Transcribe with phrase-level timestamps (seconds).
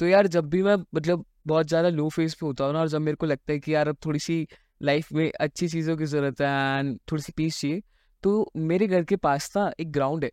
[0.00, 2.88] तो यार जब भी मैं मतलब बहुत ज़्यादा लो फ़ेज़ पे होता हूँ ना और
[2.88, 4.46] जब मेरे को लगता है कि यार अब थोड़ी सी
[4.82, 7.82] लाइफ में अच्छी चीज़ों की ज़रूरत है एंड थोड़ी सी पीस चाहिए
[8.22, 10.30] तो मेरे घर के पास ना एक ग्राउंड है।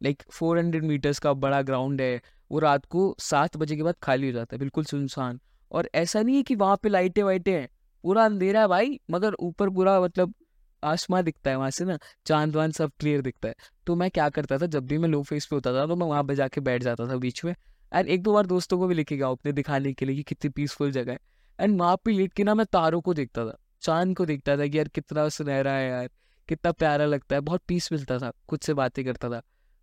[0.00, 2.20] लाइक फोर हंड्रेड मीटर्स का बड़ा ग्राउंड है,
[2.50, 5.38] वो रात को सात बजे के बाद खाली हो जाता है, बिल्कुल सुनसान।
[5.70, 7.68] और ऐसा नहीं है कि वहाँ पे लाइटें वाइटें हैं,
[8.04, 10.34] पूरा अंधेरा है भाई, मगर ऊपर पूरा मतलब
[10.82, 13.54] आसमान दिखता है वहाँ से ना चाँद वांद सब क्लियर दिखता है।
[13.86, 16.06] तो मैं क्या करता था, जब भी मैं लो फेस पे होता था तो मैं
[16.06, 17.54] वहाँ पे जाके बैठ जाता था बीच में।
[17.96, 20.50] एंड एक दो बार दोस्तों को भी लेके गया अपने दिखाने के लिए कि कितनी
[20.50, 21.18] पीसफुल जगह है।
[21.58, 24.66] एंड वहाँ पे लेट के ना मैं तारों को देखता था, चाँद को देखता था
[24.66, 26.08] कि यार कितना सुनहरा है यार,
[26.48, 29.42] कितना प्यारा लगता है, बहुत पीस मिलता था, खुद से बातें करता था।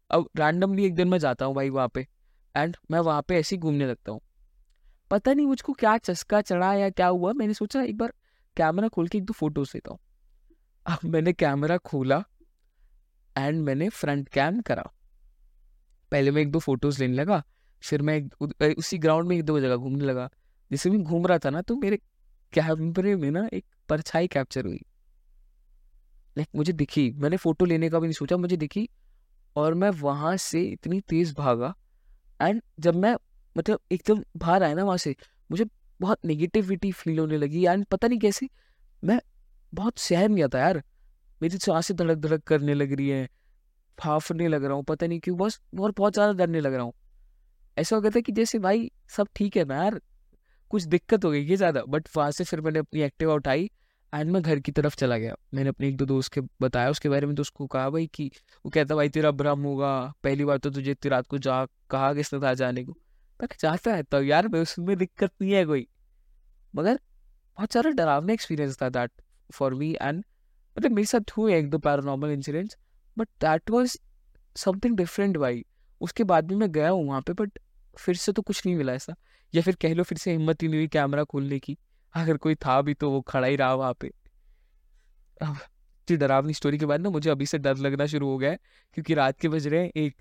[0.10, 2.08] अब रैंडमली एक दिन मैं जाता हूँ भाई वहाँ पे
[2.56, 4.22] एंड मैं वहाँ पे ऐसे ही घूमने लगता हूँ।
[5.12, 8.14] पता नहीं मुझको क्या चस्का चढ़ा या क्या हुआ, मैंने सोचा एक बार
[8.58, 10.00] कैमरा खोल के एक दो फ़ोटोज़ लेता हूँ।
[10.86, 12.24] अब मैंने कैमरा खोला
[13.36, 14.84] एंड मैंने फ्रंट कैम करा।
[16.12, 17.44] पहले मैं एक दो फ़ोटोज़ लेने लगा
[17.84, 20.30] फिर मैं एक, उसी ग्राउंड में एक दो जगह घूमने लगा।
[20.72, 21.98] जैसे मैं घूम रहा था ना तो मेरे
[22.54, 24.80] कैमरे में ना एक परछाई कैप्चर हुई।
[26.36, 28.88] लाइक मुझे दिखी। मैंने फ़ोटो लेने का भी नहीं सोचा मुझे दिखी
[29.56, 31.74] और मैं वहाँ से इतनी तेज भागा
[32.40, 33.16] एंड जब मैं
[33.56, 35.16] मतलब एकदम बाहर आया ना वहाँ से
[35.50, 35.66] मुझे
[36.00, 38.50] बहुत नेगेटिविटी फील होने लगी एंड पता नहीं कैसे
[39.04, 39.20] मैं
[39.74, 40.82] बहुत सहम नहीं आता यार।
[41.42, 43.28] मेरी साँसें धड़क धड़क करने लग रही है
[43.98, 46.94] फाफने लग रहा हूँ पता नहीं क्यों बस और बहुत ज़्यादा डरने लग रहा हूँ।
[47.78, 50.00] ऐसा हो गया था कि जैसे भाई सब ठीक है ना यार,
[50.72, 53.70] कुछ दिक्कत हो गई है ज़्यादा बट वहाँ से फिर मैंने अपनी एक्टिवा उठाई
[54.14, 57.10] एंड मैं घर की तरफ़ चला गया। मैंने अपने एक दो दोस्त के बताया, उसके
[57.10, 58.30] बारे में तो उसको कहा भाई कि,
[58.66, 62.14] वो कहता भाई तेरा भ्रम होगा, पहली बार तो तुझे इतनी रात को जा, कहा
[62.14, 62.92] किसने था जाने को।
[63.40, 65.88] मैं चाहता रहता हूँ यार मैं उसमें दिक्कत नहीं है कोई।
[66.74, 67.00] मगर
[67.58, 69.12] बहुत सारा डरावना एक्सपीरियंस था दैट
[69.50, 70.24] फॉर मी एंड
[70.78, 72.78] मतलब मेरे साथ हुए एक दो paranormal incidents
[73.18, 73.98] but that was
[74.56, 75.64] something different भाई।
[76.02, 77.60] उसके बाद भी मैं गया हूँ वहाँ पे बट
[77.98, 79.16] फिर से तो कुछ नहीं मिला ऐसा।
[79.54, 81.78] या फिर कह लो फिर से हिम्मत ही नहीं हुई कैमरा खोलने की।
[82.14, 84.08] अगर कोई था भी तो वो खड़ा ही रहा वहाँ पे।
[85.42, 85.58] अब
[86.02, 88.60] इतनी डरावनी स्टोरी के बाद ना मुझे अभी से डर लगना शुरू हो गया है,
[88.94, 90.16] क्योंकि रात के बज रहे हैं एक।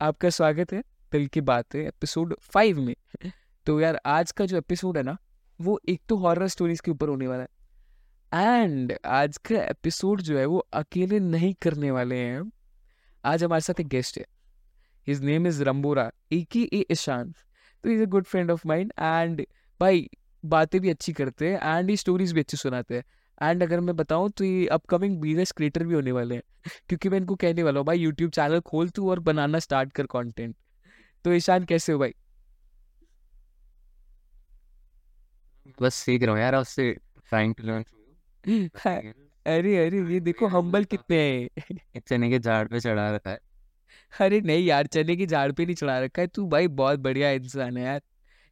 [0.00, 2.94] आपका स्वागत है दिल की बात है एपिसोड फाइव में।
[3.66, 5.16] तो यार आज का जो एपिसोड है ना,
[5.60, 7.48] वो एक तो हॉरर स्टोरीज के ऊपर होने वाला है।
[8.32, 12.52] एंड आज का एपिसोड जो है वो अकेले नहीं करने वाले हैं।
[13.24, 14.24] आज हमारे साथ एक गेस्ट है।
[15.06, 16.44] His name is Rambora a
[16.90, 17.34] Ishaan
[17.84, 19.44] तो is a good friend of mind and
[19.80, 20.08] भाई
[20.44, 23.04] बातें भी अच्छी करते हैं एंड ये स्टोरीज भी अच्छी सुनाते हैं
[23.42, 26.42] एंड अगर मैं बताऊँ तो ये अपकमिंग बिज़नेस क्रिएटर भी होने वाले हैं
[26.88, 30.06] क्योंकि मैं इनको कहने वाला हूँ भाई यूट्यूब चैनल खोल तू और बनाना स्टार्ट कर
[30.08, 30.54] कंटेंट
[31.24, 32.14] तो ईशान कैसे हो भाई
[35.80, 37.84] बस सीख रहा हूँ यार उससे ट्राइंग टू लर्न
[39.46, 43.38] अरे अरे ये देखो हम्बल कितने हैं चने के झाड़ पे चढ़ा रखा है
[44.20, 47.30] अरे नहीं यार चने की झाड़ पे नहीं चढ़ा रखा है। तू भाई बहुत बढ़िया
[47.30, 48.00] इंसान है यार।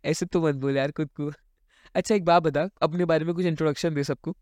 [0.05, 1.31] ऐसे तो मत बोल यार खुद को।
[1.95, 4.37] अच्छा एक बात बता अपने बारे में कुछ इंट्रोडक्शन दे सबको।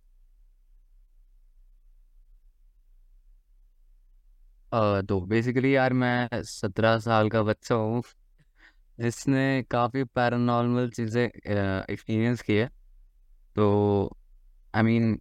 [5.02, 8.02] तो बेसिकली यार मैं सत्रह साल का बच्चा हूँ।
[8.98, 12.66] जिसने काफ़ी पैरानॉर्मल चीज़ें एक्सपीरियंस की है।
[13.56, 13.68] तो
[14.74, 15.20] आई I मीन mean,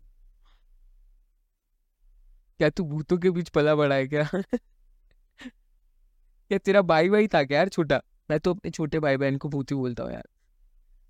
[2.60, 4.30] क्या तू भूतों के बीच पला बड़ा है क्या?
[6.50, 8.02] क्या तेरा भाई भाई था क्या यार छोटा?
[8.32, 10.24] मैं तो अपने छोटे भाई बहन को भूत ही बोलता हूँ यार।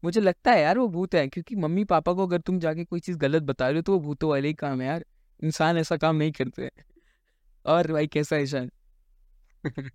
[0.03, 2.99] मुझे लगता है यार वो भूत है क्योंकि मम्मी पापा को अगर तुम जाके कोई
[2.99, 5.05] चीज़ गलत बता रहे हो तो वो भूतों वाले ही काम है यार।
[5.43, 6.69] इंसान ऐसा काम नहीं करते।
[7.65, 8.71] और भाई कैसा है ईशान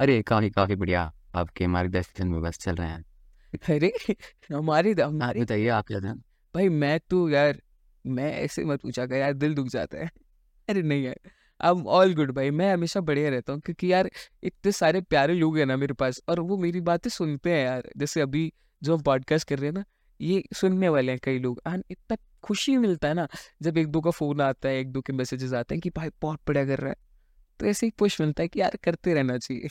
[0.00, 3.04] अरे काफ़ी काफ़ी बढ़िया। आपके मार्गदर्शन में बस चल रहे हैं।
[3.70, 3.92] अरे
[4.54, 6.00] हमारे हमारे बताइए आप क्या
[6.54, 7.62] भाई मैं तो यार
[8.06, 10.10] मैं ऐसे मत पूछा कर यार दिल दुख जाता है।
[10.68, 11.30] अरे नहीं यार
[11.60, 14.10] अब ऑल गुड भाई, मैं हमेशा बढ़िया रहता हूँ क्योंकि यार
[14.42, 17.88] इतने सारे प्यारे लोग हैं ना मेरे पास और वो मेरी बातें सुनते हैं यार।
[17.96, 18.52] जैसे अभी
[18.82, 19.84] जो हम पॉडकास्ट कर रहे हैं ना,
[20.20, 23.28] ये सुनने वाले हैं कई लोग एंड इतना खुशी मिलता है ना,
[23.62, 26.08] जब एक दो का फ़ोन आता है, एक दो के मैसेजेस आते हैं कि भाई
[26.22, 26.96] बहुत बढ़िया कर रहा है।
[27.60, 29.68] तो ऐसे ही पुश मिलता है कि यार करते रहना चाहिए।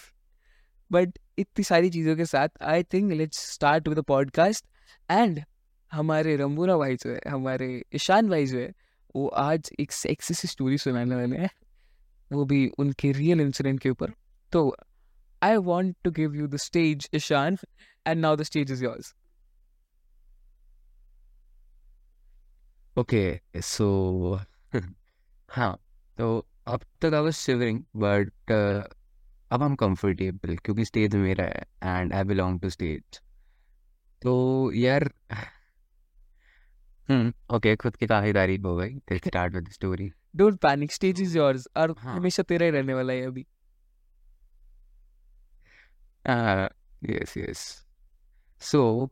[0.91, 4.65] बट इतनी सारी चीज़ों के साथ I think let's start with podcast
[5.11, 5.43] and
[5.91, 8.73] हमारे रंबूरा भाई जो है, हमारे ईशान भाई जो है,
[9.15, 11.49] वो आज एक सेक्सी सी स्टोरी सुनाने वाले हैं।
[12.31, 14.11] वो भी उनके रियल इंसिडेंट के ऊपर।
[14.51, 14.75] तो
[15.41, 17.57] I want to give you the stage Ishaan
[18.05, 19.13] and now the stage is yours
[22.95, 23.21] okay
[23.63, 23.87] so
[25.49, 25.77] हाँ
[26.17, 26.37] तो
[26.67, 28.51] अब तक आई वाज शिवरिंग बट
[29.51, 33.19] अब हम कंफर्टेबल क्योंकि स्टेज मेरा है and I belong to stage
[34.21, 34.33] तो
[34.75, 35.09] यार
[37.09, 41.37] हम्म ओके खुद की काफ़ी तारीफ़ हो गई start with story don't panic stage is
[41.37, 43.45] yours और हाँ। हमेशा तेरा ही रहने वाला है अभी।
[47.03, 47.59] यस यस
[48.61, 49.09] सो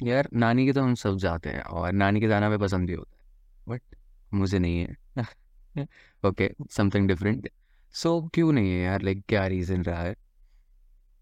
[0.00, 2.94] यार नानी के तो हम सब जाते हैं और नानी के जाना हमें पसंद भी
[2.94, 3.24] होता है
[3.68, 3.96] बट
[4.34, 5.86] मुझे नहीं है।
[6.24, 7.48] ओके समथिंग डिफरेंट
[7.94, 9.02] सो क्यों नहीं है यार?
[9.02, 10.14] लाइक क्या रीज़न रहा है?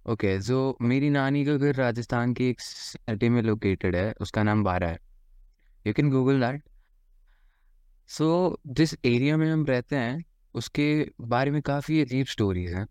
[0.07, 4.43] ओके okay, जो मेरी नानी का घर राजस्थान की एक सिटी में लोकेटेड है उसका
[4.43, 4.99] नाम बारा है।
[5.85, 6.63] You can Google that
[8.09, 10.25] so जिस एरिया में हम रहते हैं
[10.55, 12.87] उसके बारे में काफ़ी अजीब स्टोरीज हैं।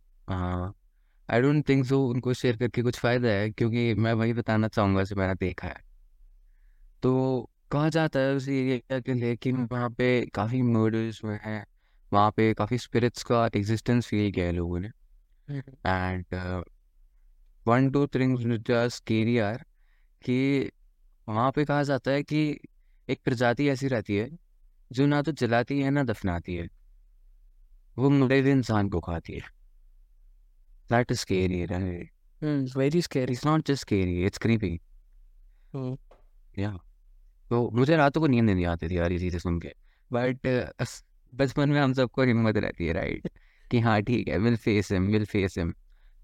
[1.29, 5.03] आई डोंट थिंक सो उनको शेयर करके कुछ फ़ायदा है क्योंकि मैं वही बताना चाहूँगा
[5.03, 5.81] जो मैंने देखा है।
[7.03, 11.65] तो कहा जाता है उस एरिया के लिए कि वहाँ पे काफ़ी मर्डर्स हुए हैं
[12.13, 14.89] वहाँ पे काफ़ी स्पिरिट्स का एग्जिस्टेंस फील किया है लोगों ने।
[15.87, 16.25] And
[17.67, 19.57] one two things just scary are
[20.21, 20.69] कि
[21.27, 22.59] वहाँ पे कहा जाता है कि
[23.09, 24.29] एक प्रजाति ऐसी रहती है
[24.93, 26.67] जो ना तो जलाती है ना दफनाती है।
[27.97, 29.41] वो मुर्दे इंसान को खाती है।
[30.89, 32.11] That is scary right
[32.77, 34.79] very scary it's not just scary it's creepy
[35.73, 35.97] hmm,
[36.57, 36.71] या
[37.49, 39.73] तो मुझे रातों को नींद नहीं आती थी यार ये चीज़ें सुन के।
[40.11, 40.47] बट
[41.33, 43.29] बचपन में हम सबको हिम्मत रहती है राइट
[43.71, 45.73] कि हाँ ठीक है will face him will face him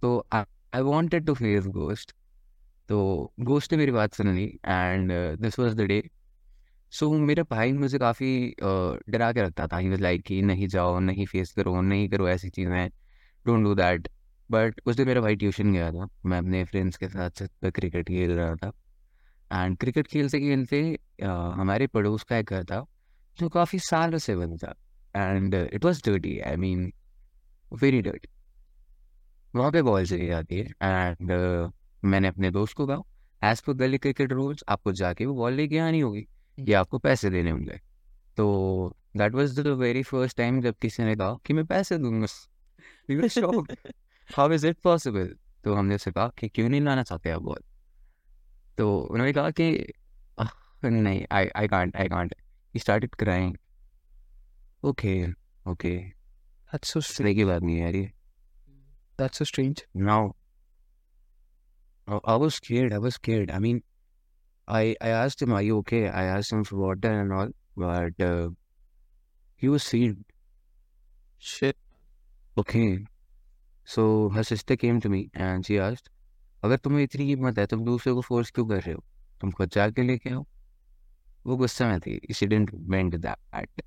[0.01, 2.13] तो I wanted to face ghost
[2.89, 3.00] तो
[3.39, 6.01] गोस्ट ने मेरी बात सुन ली and this was the day
[6.91, 10.68] so so, मेरा भाई मुझे काफ़ी डरा के रखता था। ही वाज लाइक कि नहीं
[10.68, 12.89] जाओ नहीं फेस करो नहीं करो ऐसी चीज़ें।
[13.45, 14.07] डोंट डू दैट
[14.50, 17.69] बट उस दिन मेरा भाई ट्यूशन गया था। मैं अपने फ्रेंड्स के साथ छत पर
[17.71, 18.71] क्रिकेट खेल रहा था।
[19.51, 20.81] एंड क्रिकेट खेलते खेलते
[21.24, 22.86] हमारे पड़ोस का एक घर था
[23.38, 24.74] जो काफ़ी सालों से बंद था।
[25.15, 26.91] And it was dirty I mean
[27.71, 28.30] very dirty
[29.53, 31.31] वहाँ पे बॉल चली जाती है। एंड
[32.03, 35.77] मैंने अपने दोस्त को कहा एज पर गली क्रिकेट रूल्स आपको जाके वो बॉल लेके
[35.80, 36.27] आनी होगी।
[36.60, 37.82] या आपको पैसे देने होंगे
[38.38, 42.28] तो that was the very first time जब किसी ने कहा कि मैं पैसे दूँगा.
[44.38, 45.28] How is it possible?
[45.64, 47.60] तो हमने उससे कहा कि क्यों नहीं लाना चाहते आप बॉल
[48.78, 49.94] तो उन्होंने कहा कि
[50.84, 52.36] नहीं I I can't I can't
[52.74, 53.56] he started crying
[54.84, 55.28] okay
[55.68, 57.18] okay That's so इस strange.
[57.18, 58.12] तरह की बात नहीं है यार ये
[59.20, 60.08] That's so strange.
[60.08, 60.30] now
[62.10, 63.82] I I was scared I was scared I mean
[64.69, 66.07] I I asked him are you okay?
[66.10, 68.50] I asked him for water and all but uh,
[69.56, 70.18] he was sealed
[71.39, 71.77] Shit.
[72.57, 73.00] okay.
[73.88, 76.10] So her sister came to me and she asked
[76.63, 79.04] अगर तुम्हें इतनी हिम्मत है तुम दूसरे को force क्यों कर रहे हो
[79.42, 80.45] तुम खुद जाके लेके आओ
[81.48, 83.81] वो गुस्सा में थी she didn't meant that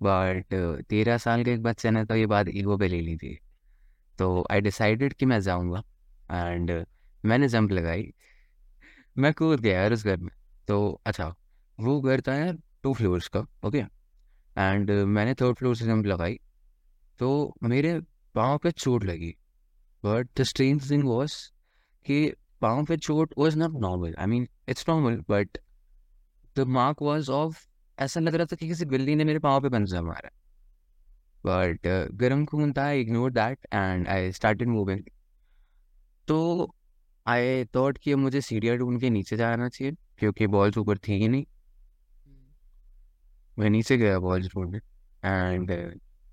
[0.00, 0.54] but
[0.88, 3.38] तेरह साल के एक बच्चे ने तो ये बात ईगो पे ले ली थी
[4.18, 5.82] तो आई डिसाइडेड कि मैं जाऊँगा
[6.32, 6.70] एंड
[7.24, 8.12] मैंने जंप लगाई
[9.16, 10.30] मैं कूद गया यार उस घर में।
[10.68, 11.34] तो अच्छा
[11.78, 16.38] वो घर था यार टू फ्लोर्स का ओके एंड मैंने थर्ड फ्लोर से जंप लगाई।
[17.20, 18.00] तो मेरे
[18.34, 19.34] पाँव पे चोट लगी।
[20.04, 21.34] But the strange thing was
[22.06, 25.58] कि पाँव पे चोट was not normal I mean it's normal but
[26.56, 27.66] the mark was of
[27.98, 30.30] ऐसा लग रहा था कि किसी बिल्ली ने मेरे पाँव पे पंजा मारा।
[31.44, 35.00] बट गर्म खून था I ignore that and I started moving
[36.28, 36.38] तो
[37.26, 41.28] आई थॉट कि मुझे सीढ़ियाँ ढूंढ के नीचे जाना चाहिए क्योंकि बॉल्स ऊपर थी ही
[41.28, 41.44] नहीं।
[43.58, 44.78] मैं नीचे गया बॉल्स ढूँढने
[45.22, 45.70] एंड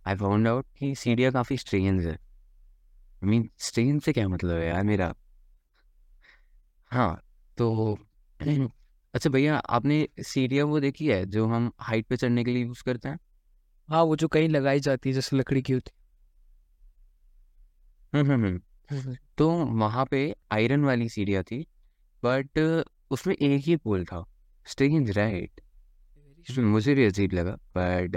[0.05, 4.67] आई फाउंड आउट कि सीढ़ियाँ काफ़ी स्ट्रेंज है। आई मीन स्ट्रेंज से क्या मतलब है
[4.67, 5.13] यार मेरा?
[6.91, 7.21] हाँ
[7.57, 7.97] तो
[9.13, 12.83] अच्छा भैया आपने सीढ़ियाँ वो देखी है जो हम हाइट पे चढ़ने के लिए यूज़
[12.83, 13.19] करते हैं?
[13.89, 15.91] हाँ वो जो कहीं लगाई जाती है जैसे लकड़ी की होती
[18.13, 18.59] हम्म हम्म हम्म। है
[19.37, 21.65] तो वहाँ पे आयरन वाली सीढ़ियाँ थी
[22.23, 22.59] बट
[23.11, 24.23] उसमें एक ही पोल था
[24.65, 25.61] स्ट्रेंज राइट।
[26.59, 28.15] मुझे भी अजीब लगा बट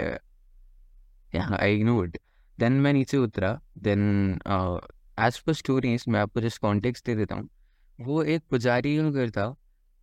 [1.34, 2.16] आई ignored.
[2.58, 4.38] देन मैं नीचे उतरा देन
[5.20, 7.48] एज पर स्टोरीज मैं आपको जस्ट कॉन्टेक्स्ट दे देता हूँ।
[7.98, 9.54] वो एक पुजारी का घर था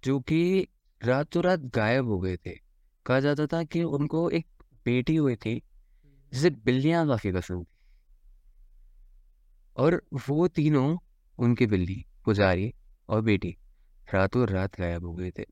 [0.04, 0.68] जो कि
[1.02, 2.52] रातों रात गायब हो गए थे।
[3.06, 4.46] कहा जाता था कि उनको एक
[4.86, 5.56] बेटी हुई थी
[6.34, 7.79] जिसे बिल्लियाँ काफ़ी पसंद थी।
[9.80, 10.98] और वो तीनों
[11.40, 12.74] उनकी बिल्ली पुजारी
[13.10, 13.56] और बेटी
[14.14, 15.44] रातों रात गायब हो गए थे।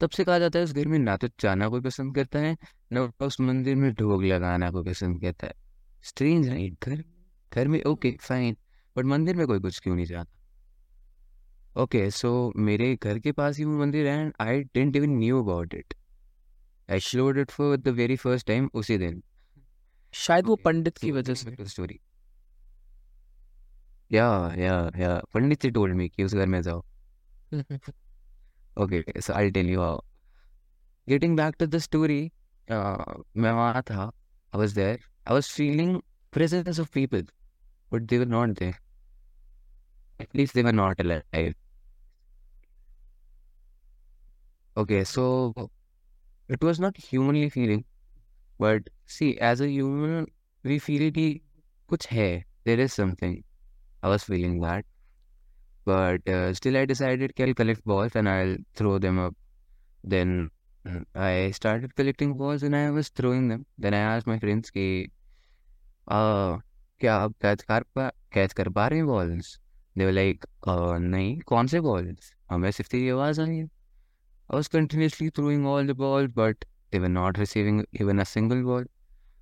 [0.00, 2.56] तब से कहा जाता है उस घर में ना तो जाना कोई पसंद करता है
[2.92, 5.54] ना उस मंदिर में ढोक लगाना कोई पसंद करता है।
[6.04, 7.02] स्ट्रेंज राइट घर
[7.52, 8.56] घर में ओके फाइन
[8.96, 10.30] बट मंदिर में कोई कुछ क्यों नहीं जाता?
[11.76, 15.42] ओके सो मेरे घर के पास ही वो मंदिर है and I didn't even knew
[15.42, 15.94] about it
[16.88, 19.22] I explored it for the very first time उसी दिन।
[20.14, 21.98] शायद वो पंडित की वजह से। story.
[24.11, 25.21] Yeah, yeah, yeah.
[25.33, 26.83] पंडित जी told me कि उस घर में जाओ.
[28.77, 30.03] Okay, okay, so I'll tell you how.
[31.07, 32.31] Getting back to the story,
[32.71, 34.11] uh, मैं वहाँ था.
[34.53, 34.99] I was there.
[35.25, 37.23] I was feeling presence of people,
[37.91, 38.75] but they were not there.
[40.19, 41.55] at least they were not alive.
[44.75, 45.53] Okay, so
[46.47, 47.85] it was not humanly feeling,
[48.59, 50.27] but see, as a human,
[50.63, 51.41] we feel कि
[51.89, 53.43] कुछ है, there is something.
[54.03, 54.85] I was feeling that,
[55.85, 59.35] but uh, still I decided कि I'll collect balls and I'll throw them up.
[60.03, 60.49] Then
[60.85, 63.65] mm, I started collecting balls and I was throwing them.
[63.77, 65.07] Then I asked my friends कि
[66.07, 66.61] uh,
[66.99, 69.59] क्या आप catch कर पा catch कर पा रहे हैं बॉल्स
[69.97, 73.69] दे वर लाइक नहीं कौन से बॉल्स हमें सिर्फ तेरी आवाज़ आ रही है
[74.49, 78.61] I was continuously throwing all the balls, but they were not receiving even a single
[78.63, 78.85] ball.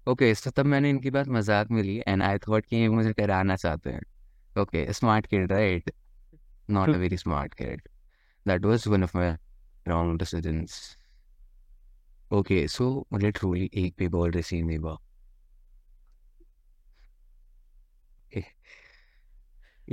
[0.07, 3.13] Okay, so तब मैंने इनकी बात मजाक में ली and I thought कि ये मुझे
[3.19, 4.01] डराना चाहते हैं.
[4.56, 5.82] Okay, smart kid, right?
[6.68, 7.80] Not a very smart kid.
[8.46, 9.36] That was one of my
[9.86, 10.96] wrong decisions.
[12.32, 14.98] Okay, so truly एक भी बॉल रिसीव नहीं हुआ.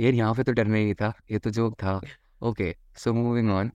[0.00, 2.00] यार यहाँ पे तो डरना ही था ये तो जोक था
[2.42, 3.72] ओके सो मूविंग ऑन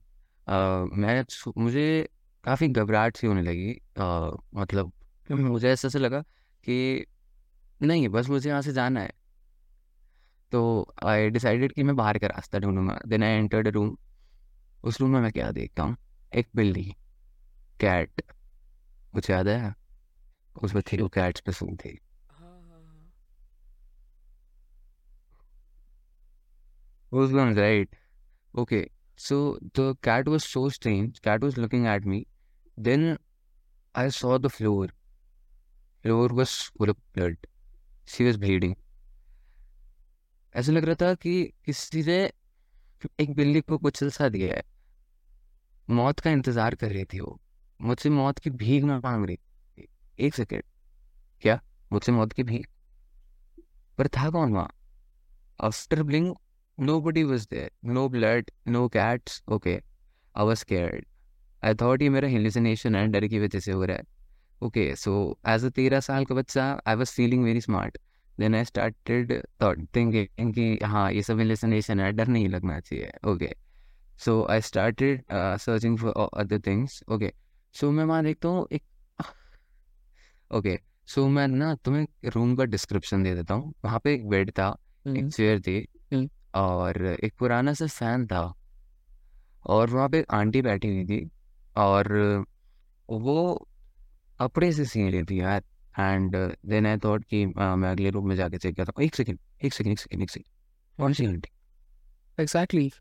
[0.94, 1.24] मैं
[1.58, 2.10] मुझे
[2.44, 4.92] काफ़ी घबराहट सी होने लगी uh, मतलब
[5.32, 6.22] मुझे ऐसा से लगा
[6.64, 7.06] कि
[7.82, 9.12] नहीं बस मुझे यहाँ से जाना है
[10.54, 10.62] तो
[11.06, 13.96] आई डिसाइडेड कि मैं बाहर का रास्ता ढूंढूँगा। देन आई एंटर्ड रूम
[14.84, 15.96] उस रूम में मैं क्या देखता हूँ?
[16.32, 16.84] एक बिल्ली।
[17.82, 18.22] कैट
[19.14, 19.74] कुछ याद है?
[20.56, 22.00] उसमें थी, वो कैट्स पे सुन थी।
[27.12, 27.96] Right
[28.54, 32.26] okay so the cat was so strange cat was looking at me
[32.78, 33.18] then
[33.96, 34.94] I saw the floor
[36.06, 37.38] floor was full of blood
[38.08, 38.76] she was bleeding
[40.56, 42.32] ऐसा लग रहा था कि किसी ने
[43.20, 44.64] एक बिल्ली को कुचल सा दिया है।
[45.90, 47.42] मौत का इंतज़ार कर रही थी वो।
[47.82, 49.88] मुझसे मौत की भीख ना मांग रही थी।
[50.20, 50.64] एक सेकेंड
[51.42, 51.62] क्या?
[51.94, 52.68] मुझसे मौत की भीख?
[53.98, 54.70] पर था कौन वहाँ?
[55.62, 56.36] After blink
[56.80, 57.70] Nobody was there.
[57.92, 59.42] No blood, no cats.
[59.52, 59.80] Okay.
[60.38, 61.04] I was scared.
[61.64, 64.04] I thought ये मेरा hallucination है डर की वजह से हो रहा है।
[64.62, 67.98] ओके सो एज अ तेरह साल का बच्चा I was feeling very smart
[68.40, 69.32] then I started
[69.96, 73.12] thinking कि हाँ ये सब hallucination है डर नहीं लगना चाहिए.
[73.26, 73.56] Okay
[74.20, 77.34] so I started searching for other things okay
[77.74, 78.84] so मैं वहाँ देखता हूँ एक
[80.52, 84.52] ओके सो मैं ना तुम्हें रूम का डिस्क्रिप्शन दे देता हूँ। वहाँ पे एक बेड
[84.52, 84.76] था
[85.18, 85.88] एक चेयर थी
[86.56, 88.54] और एक पुराना सा फ़ैन था
[89.66, 91.30] और वहाँ पे आंटी बैठी हुई थी
[91.76, 92.08] और
[93.10, 93.68] वो
[94.42, 95.64] कपड़े से सी रही थी यार।
[96.00, 96.36] एंड
[96.66, 99.40] देन आई थॉट कि uh, मैं अगले रूम में जाके चेक करता हूँ एक सेकेंड
[99.66, 100.48] एक सेकेंड एक सेकेंड एक सेकेंड
[100.98, 101.50] कौन सी आंटी
[102.40, 102.92] एग्जैक्टली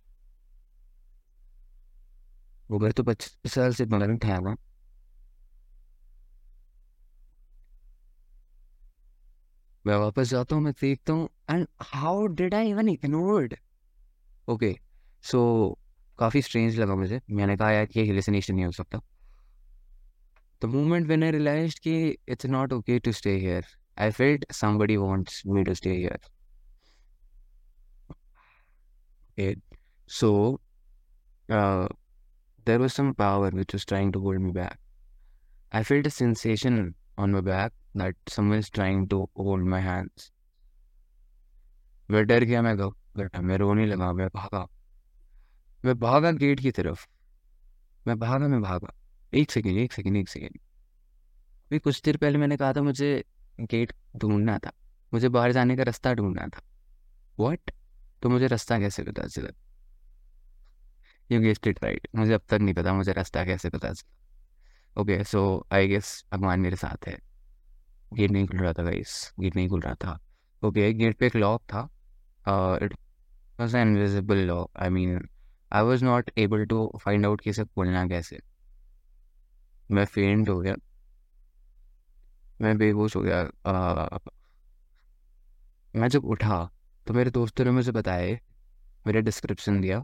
[2.70, 4.56] वो घर तो पच्चीस साल से मगर ठहरा
[9.86, 13.54] मैं वापस जाता हूँ मैं देखता हूँ। And how did I even ignored
[14.48, 14.76] okay
[15.22, 15.78] so
[16.18, 19.00] काफ़ी स्ट्रेंज लगा मुझे। मैंने कहा यार कि हेलिसिनेशन नहीं हो सकता।
[20.62, 21.94] The moment when I realised कि
[22.28, 23.66] it's not okay to stay here
[23.98, 26.30] I felt somebody wants me to stay here
[29.32, 29.56] okay
[30.06, 30.28] so
[31.48, 31.86] uh,
[32.66, 34.78] there was some power which was trying to hold me back
[35.72, 36.76] i felt a sensation
[37.18, 40.30] on my back that someone is trying to hold my hands.
[42.10, 44.66] मैं डर गया मैं घबरा मैं रोने लगा मैं भागा
[45.84, 47.06] मैं भागा गेट की तरफ़
[48.06, 48.92] मैं भागा मैं भागा
[49.32, 53.24] एक सेकेंड एक सेकेंड एक सेकेंड अभी कुछ देर पहले मैंने कहा था मुझे
[53.60, 54.72] गेट ढूंढना था।
[55.12, 56.62] मुझे बाहर जाने का रास्ता ढूंढना था।
[57.38, 57.70] व्हाट
[58.22, 59.48] तो मुझे रास्ता कैसे पता चला?
[61.30, 65.22] यू गेस्ट इट राइट मुझे अब तक नहीं पता मुझे रास्ता कैसे पता चला। ओके
[65.24, 67.18] सो आई गेस भगवान मेरे साथ है।
[68.14, 70.18] गेट नहीं खुल रहा था गाइस गेट नहीं खुल रहा था।
[70.62, 71.88] ओके okay, गेट पे एक लॉक था।
[72.84, 72.94] It
[73.60, 75.28] was an invisible lock I mean
[75.72, 78.40] I was not able to find out कि इसे खोलना कैसे।
[79.90, 80.74] मैं फेंट हो गया।
[82.60, 84.20] मैं बेहोश हो गया। uh,
[85.96, 86.70] मैं जब उठा
[87.06, 88.38] तो मेरे दोस्तों ने मुझे बताया
[89.06, 89.98] मेरा डिस्क्रिप्शन दिया।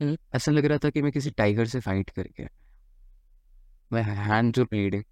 [0.00, 2.44] हम्म। ऐसा लग रहा था कि मैं किसी टाइगर से फाइट करके
[3.92, 5.04] मैं हैंड जो bleeding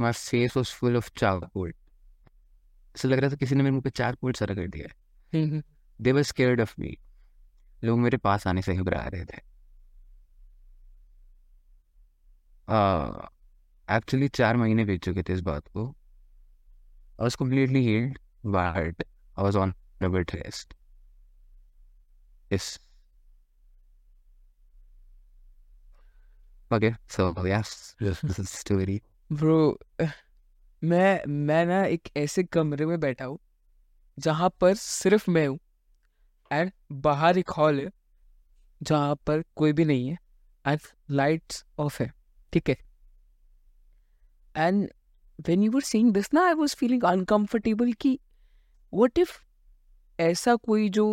[0.00, 1.74] my face was full of charcoal
[2.96, 4.86] ऐसा लग रहा था किसी ने मेरे मुँह पे चारकोल सरा कर दिया।
[6.00, 6.98] दे वर स्केर्ड ऑफ़ मी
[7.84, 9.49] लोग मेरे पास आने से घबरा रहे थे।
[12.70, 19.02] एक्चुअली uh, चार महीने बीत चुके थे इस बात को। I was completely healed but
[19.38, 20.74] I was on bed rest
[22.52, 22.80] इस
[26.72, 29.00] Okay, so yes, this is the
[29.32, 29.78] bro
[30.84, 33.38] मैं मैं ना एक ऐसे कमरे में बैठा हूँ
[34.18, 35.58] जहाँ पर सिर्फ़ मैं हूँ
[36.52, 37.90] एंड बाहर एक हॉल है
[38.82, 40.18] जहाँ पर कोई भी नहीं है
[40.66, 42.19] एंड लाइट्स ऑफ़ है।
[42.52, 42.76] ठीक है।
[44.54, 44.88] And
[45.38, 48.18] when you were seeing this ना आई वॉज़ फीलिंग अनकम्फर्टेबल कि
[48.92, 49.38] वट इफ़
[50.18, 51.06] ऐसा कोई जो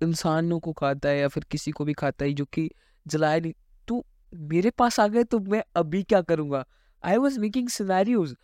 [0.00, 2.70] इंसानों को खाता है या फिर किसी को भी खाता है जो कि
[3.06, 3.52] जलाया नहीं
[3.88, 6.64] तो मेरे पास आ गए तो मैं अभी क्या करूँगा?
[7.02, 8.34] I was making scenarios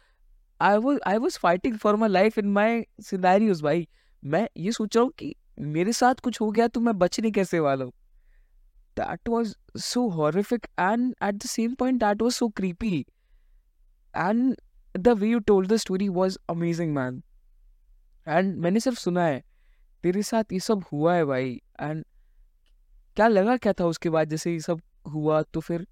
[0.61, 3.88] I was I was fighting for my life in my scenarios भाई।
[4.23, 7.61] मैं ये सोच रहा हूँ कि मेरे साथ कुछ हो गया तो मैं बचने कैसे
[7.61, 7.92] वाला हूँ?
[8.97, 13.05] That was so horrific, and at the same point, that was so creepy.
[14.15, 14.57] And
[14.95, 17.23] the way you told the story was amazing, man.
[18.26, 19.43] And मैंने सिर्फ़ सुना है,
[20.03, 22.05] तेरे साथ ये सब हुआ है भाई। एंड
[23.17, 24.29] क्या लगा, क्या था उसके बाद?
[24.31, 24.81] जैसे ये सब
[25.12, 25.87] हुआ तो फिर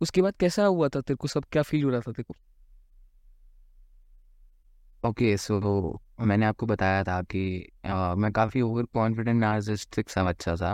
[0.00, 1.28] उसके बाद कैसा हुआ था तेरे को?
[1.28, 2.34] सब क्या फील हो रहा था तेरे को?
[5.08, 7.42] ओके सो मैंने आपको बताया था कि
[7.84, 10.72] मैं काफ़ी ओवर कॉन्फिडेंट नार्सिसिस्टिक सा बच्चा था।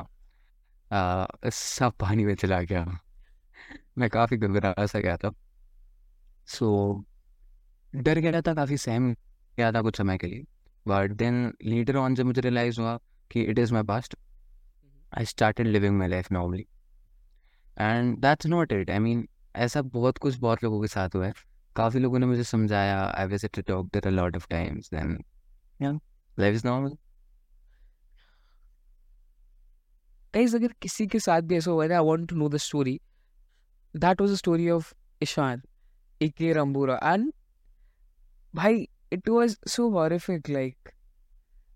[0.93, 3.01] सब पानी में चला गया।
[3.99, 5.33] मैं काफ़ी घबरा सा गया था।
[6.47, 7.05] सो
[7.95, 9.13] so, डर गया था काफ़ी सहम
[9.57, 10.45] गया था कुछ समय के लिए।
[10.89, 12.99] बट देन लेटर ऑन जब मुझे रियलाइज़ हुआ
[13.31, 14.17] कि it is my past
[15.19, 16.67] I started living my life normally
[17.79, 21.33] and that's not it I mean ऐसा बहुत कुछ बहुत लोगों के साथ हुआ है।
[21.77, 25.25] काफ़ी लोगों ने मुझे समझाया। I visited doctor a lot of times then
[26.39, 26.97] life is normal
[30.35, 33.01] guys अगर किसी के साथ भी ऐसा हुआ है I want to know the story
[33.95, 35.63] that was the story of Ishan
[36.21, 37.33] एके रंबूरा एंड
[38.55, 40.91] भाई it was so horrific like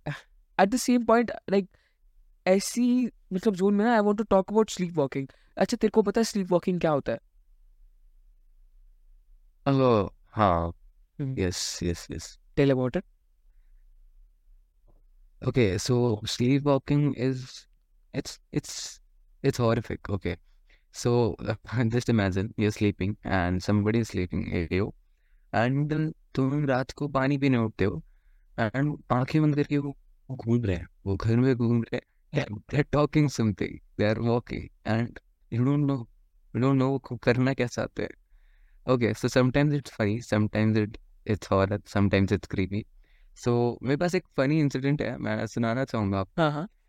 [0.09, 1.69] at the same point like
[2.47, 2.89] ऐसी
[3.33, 6.25] मतलब जोन में ना I want to talk about sleepwalking अच्छा तेरे को पता है
[6.25, 7.19] स्लीप वॉकिंग क्या होता है?
[9.67, 10.73] Oh, हाँ
[11.19, 12.25] yes yes yes.
[12.57, 13.05] Tell about it
[15.43, 17.67] okay so sleepwalking is
[18.15, 19.01] it's it's
[19.43, 20.37] it's horrific okay
[20.95, 24.93] so uh, just imagine you're sleeping and somebody is sleeping with you
[25.53, 28.03] and then तुम रात को पानी पीने उठते हो
[28.61, 29.95] एंड आँखें बंद करके वो
[30.31, 32.01] घूम रहे हैं वो घर में घूम रहे
[32.35, 35.19] हैं they are talking something they are walking and
[35.53, 35.97] you don't know
[36.55, 38.25] you don't know वो करना क्या चाहते हैं
[38.87, 42.81] Okay, so sometimes it's funny, sometimes it it's horror, sometimes it's creepy.
[43.45, 46.43] So मेरे पास एक फनी इंसिडेंट है मैं सुनाना चाहूँगा आपको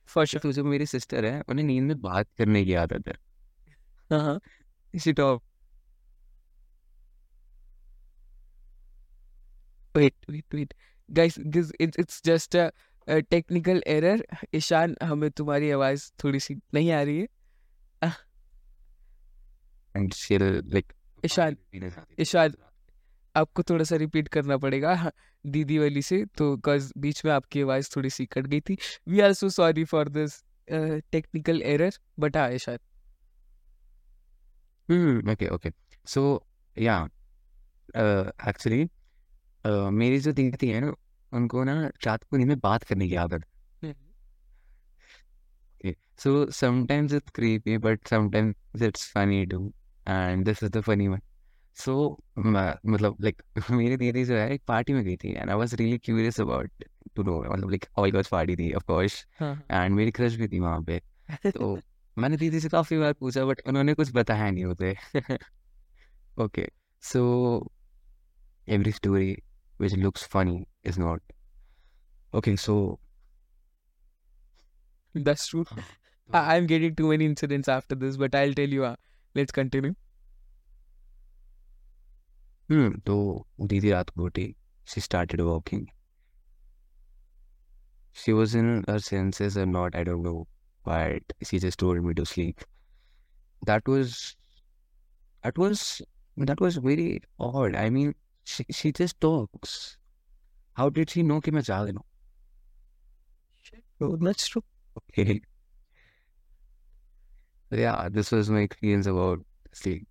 [0.08, 3.14] फ़र्स्ट ऑफ़ जो मेरी सिस्टर है उन्हें नींद में बात करने की आदत है।
[4.12, 4.40] हाँ, हाँ।
[4.94, 5.44] इसी top
[9.96, 10.74] wait wait wait
[11.10, 12.70] guys this it's just a
[13.08, 17.28] technical error Ishan हमें तुम्हारी आवाज़ थोड़ी सी नहीं आ रही है।
[19.96, 20.94] And shall like
[21.26, 21.56] Ishan
[22.20, 22.54] Ishan
[23.36, 25.12] आपको थोड़ा सा रिपीट करना पड़ेगा। हाँ,
[25.46, 29.20] दीदी वाली से तो कज बीच में आपकी आवाज़ थोड़ी सी कट गई थी। We
[29.20, 30.44] are so sorry for this
[31.12, 32.78] technical error but हाँ Ishan
[34.90, 35.72] hmm okay okay
[36.06, 36.46] so
[36.80, 37.08] yeah
[37.98, 38.88] actually
[39.92, 40.94] मेरी जो दीदी है ना
[41.32, 43.46] उनको ना रात को नींद में बात करने की आदत
[45.86, 49.74] है so sometimes it's creepy but sometimes it's funny too
[50.08, 51.10] and this is the funny
[51.78, 51.94] सो
[52.38, 55.98] मतलब लाइक मेरी दीदी जो है एक पार्टी में गई थी and I was really
[55.98, 56.84] curious about
[57.16, 60.60] to know मतलब लाइक ऑल गर्ल्स पार्टी थी ऑफ़ कोर्स एंड मेरी क्रश भी थी
[60.60, 61.02] वहाँ पे।
[61.52, 61.78] तो
[62.18, 64.96] मैंने दीदी से काफ़ी बार पूछा बट उन्होंने कुछ बताया नहीं होते।
[66.38, 66.68] Okay
[67.04, 67.22] so
[68.68, 69.32] every story
[69.80, 71.34] which looks funny is not
[72.34, 72.76] okay so
[75.16, 75.66] that's true
[76.30, 78.86] I am getting too many incidents after this but I will tell you
[79.36, 79.94] let's continue
[82.72, 84.56] तो दीदी रात को उठी
[84.94, 85.86] she started walking
[88.14, 90.48] she was in her senses or not I don't know
[90.86, 92.62] but she just told me to sleep
[93.66, 94.36] that was
[95.44, 96.02] that was
[96.38, 99.98] that was very odd I mean she she just talks
[100.74, 102.06] how did she know कि मैं जाग रहा हूँ
[104.02, 104.64] oh, that's true
[104.98, 105.42] okay
[107.72, 109.40] so yeah this was my experience about
[109.74, 110.08] sleep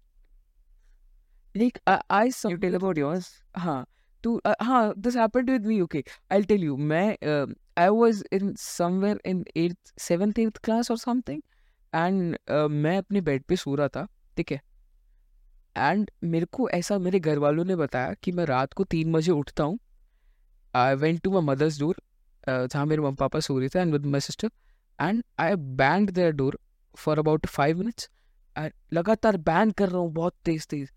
[1.57, 3.27] like I, I you tell about yours.
[3.57, 3.87] हाँ
[4.25, 6.03] तो uh, हाँ this happened with me okay.
[6.31, 7.47] I'll tell you मैं uh,
[7.79, 11.43] I was in somewhere in eighth seventh eighth class or something
[11.93, 14.61] and uh, मैं अपने bed पे सो रहा था ठीक है?
[15.77, 19.33] एंड मेरे को ऐसा मेरे घर वालों ने बताया कि मैं रात को तीन बजे
[19.33, 19.79] उठता हूँ।
[20.75, 21.97] I went to my mother's door
[22.49, 24.51] जहाँ मेरे मम्मी पापा सो रहे थे and with my sister
[24.99, 26.59] and I band their door
[26.97, 28.11] for about five minutes
[28.93, 30.91] लगातार बैंड कर रहा हूँ बहुत तेज तेज।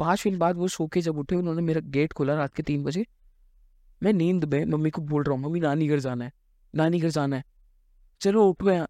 [0.00, 2.84] पाँच मिनट बाद वो सो के जब उठे उन्होंने मेरा गेट खोला रात के तीन
[2.84, 3.04] बजे।
[4.02, 6.32] मैं नींद में मम्मी को बोल रहा हूँ मम्मी नानी घर जाना है
[6.74, 7.44] नानी घर जाना है।
[8.20, 8.80] चलो उठ गए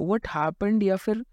[0.00, 1.24] व्हाट हैपेंड या फिर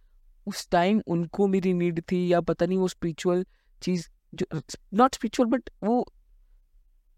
[0.47, 3.45] उस टाइम उनको मेरी नीड थी या पता नहीं वो स्पिरिचुअल
[3.81, 4.45] चीज़ जो
[4.93, 6.05] नॉट स्पिरिचुअल बट वो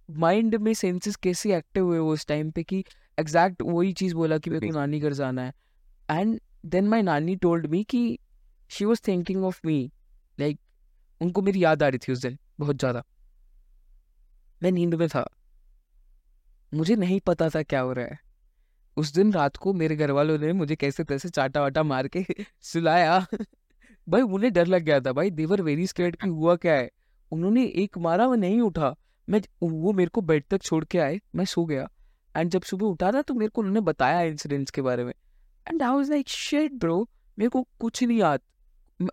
[0.09, 2.83] माइंड में सेंसेस कैसे एक्टिव हुए वो उस टाइम पे कि
[3.19, 5.53] एग्जैक्ट वही चीज़ बोला कि मेरे को नानी घर जाना है।
[6.09, 8.19] एंड देन माई नानी टोल्ड मी कि
[8.71, 9.91] she was thinking of me
[11.21, 13.03] उनको मेरी याद आ रही थी उस दिन, बहुत ज़्यादा।
[14.63, 15.29] मैं नींद में था।
[16.73, 18.19] मुझे नहीं पता था क्या हो रहा है।
[18.97, 22.25] उस दिन रात को मेरे घर वालों ने मुझे कैसे तैसे चाटा वाटा मार के
[22.61, 23.27] सुलाया।
[24.09, 26.89] भाई, उन्हें डर लग गया था, भाई, देवर वेरी स्केर्ड कि हुआ क्या है?
[27.31, 28.95] उन्होंने एक मारा, वो नहीं उठा।
[29.29, 31.89] मैं वो मेरे को बेड तक छोड़ के आए, मैं सो गया।
[32.37, 35.13] एंड जब सुबह उठा ना तो मेरे को उन्होंने बताया इंसिडेंट्स के बारे में।
[35.67, 38.41] And I was like shit bro मेरे को कुछ नहीं याद।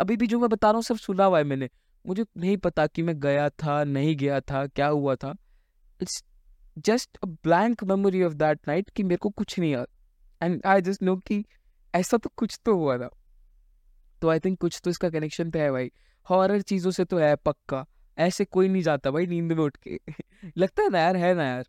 [0.01, 1.69] अभी भी जो मैं बता रहा हूँ, सब सुना हुआ है मैंने।
[2.07, 5.37] मुझे नहीं पता कि मैं गया था नहीं गया था क्या हुआ था।
[6.03, 6.25] It's
[6.79, 9.87] just a blank memory of that night कि मेरे को कुछ नहीं याद।
[10.43, 11.45] एंड आई जस्ट नो कि
[11.95, 13.11] ऐसा तो कुछ तो हुआ था।
[14.23, 15.93] तो आई थिंक कुछ तो इसका कनेक्शन पे है भाई।
[16.31, 17.87] हॉरर चीज़ों से तो है पक्का।
[18.19, 20.01] ऐसे कोई नहीं जाता भाई नींद में उठ के।
[20.59, 21.65] लगता है ना यार है ना यार।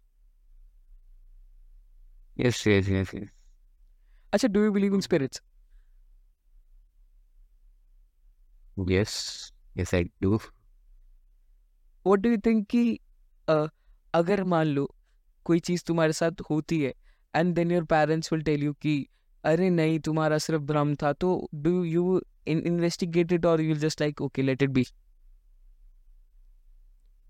[2.40, 3.30] यस यस यस यस
[4.34, 5.42] अच्छा do you believe in spirits
[8.90, 10.36] yes yes I do
[12.06, 13.00] what do you think कि
[14.14, 14.96] अगर मान लो
[15.44, 16.94] कोई चीज़ तुम्हारे साथ होती है
[17.36, 19.08] and then your parents will tell you की
[19.44, 24.42] अरे नहीं तुम्हारा सिर्फ़ भ्रम था। तो डू यू इन्वेस्टिगेटेड और you just like okay
[24.42, 24.86] let it be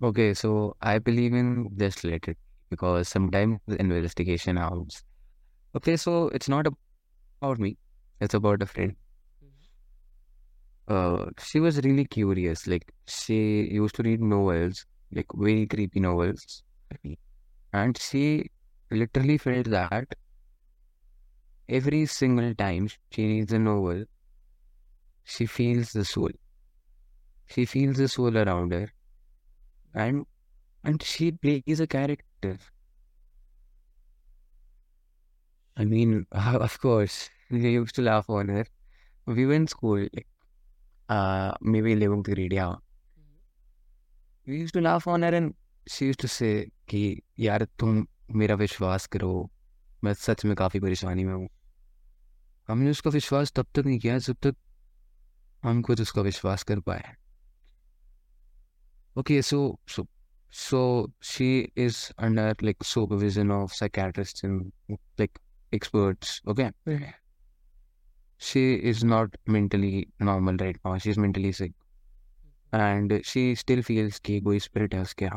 [0.04, 2.38] okay so I believe in just let it
[2.71, 4.93] because sometime investigation out
[5.75, 7.77] okay so it's not about me
[8.21, 8.95] it's about a friend
[10.91, 12.67] Uh, she was really curious.
[12.67, 13.39] Like she
[13.71, 16.63] used to read novels, like very creepy novels,
[17.73, 18.49] and she
[18.91, 20.08] literally felt that
[21.67, 24.06] every single time she reads a novel,
[25.23, 26.30] she feels the soul.
[27.45, 28.91] She feels the soul around her,
[29.93, 30.25] and
[30.84, 32.60] and she plays a character.
[35.75, 38.65] I mean, of course, we used to laugh on her.
[39.27, 40.27] We were in school, like,
[41.13, 42.65] Uh, maybe living through radio.
[44.47, 45.54] We used to laugh on her and
[45.88, 49.50] she used to say कि यार तुम मेरा विश्वास करो,
[50.04, 51.50] मैं सच में काफ़ी परेशानी में हूँ।
[52.67, 54.56] हमने उसका विश्वास तब तक नहीं किया जब तक
[55.63, 57.15] हम खुद उसका विश्वास कर पाए।
[59.17, 60.08] Okay so so
[60.52, 65.39] so she is under like supervision of psychiatrist and like
[65.74, 66.69] experts okay
[68.41, 70.97] she is not mentally normal right now.
[70.97, 71.73] She's mentally sick,
[72.73, 75.30] and she still feels कि कोई spirit है उसके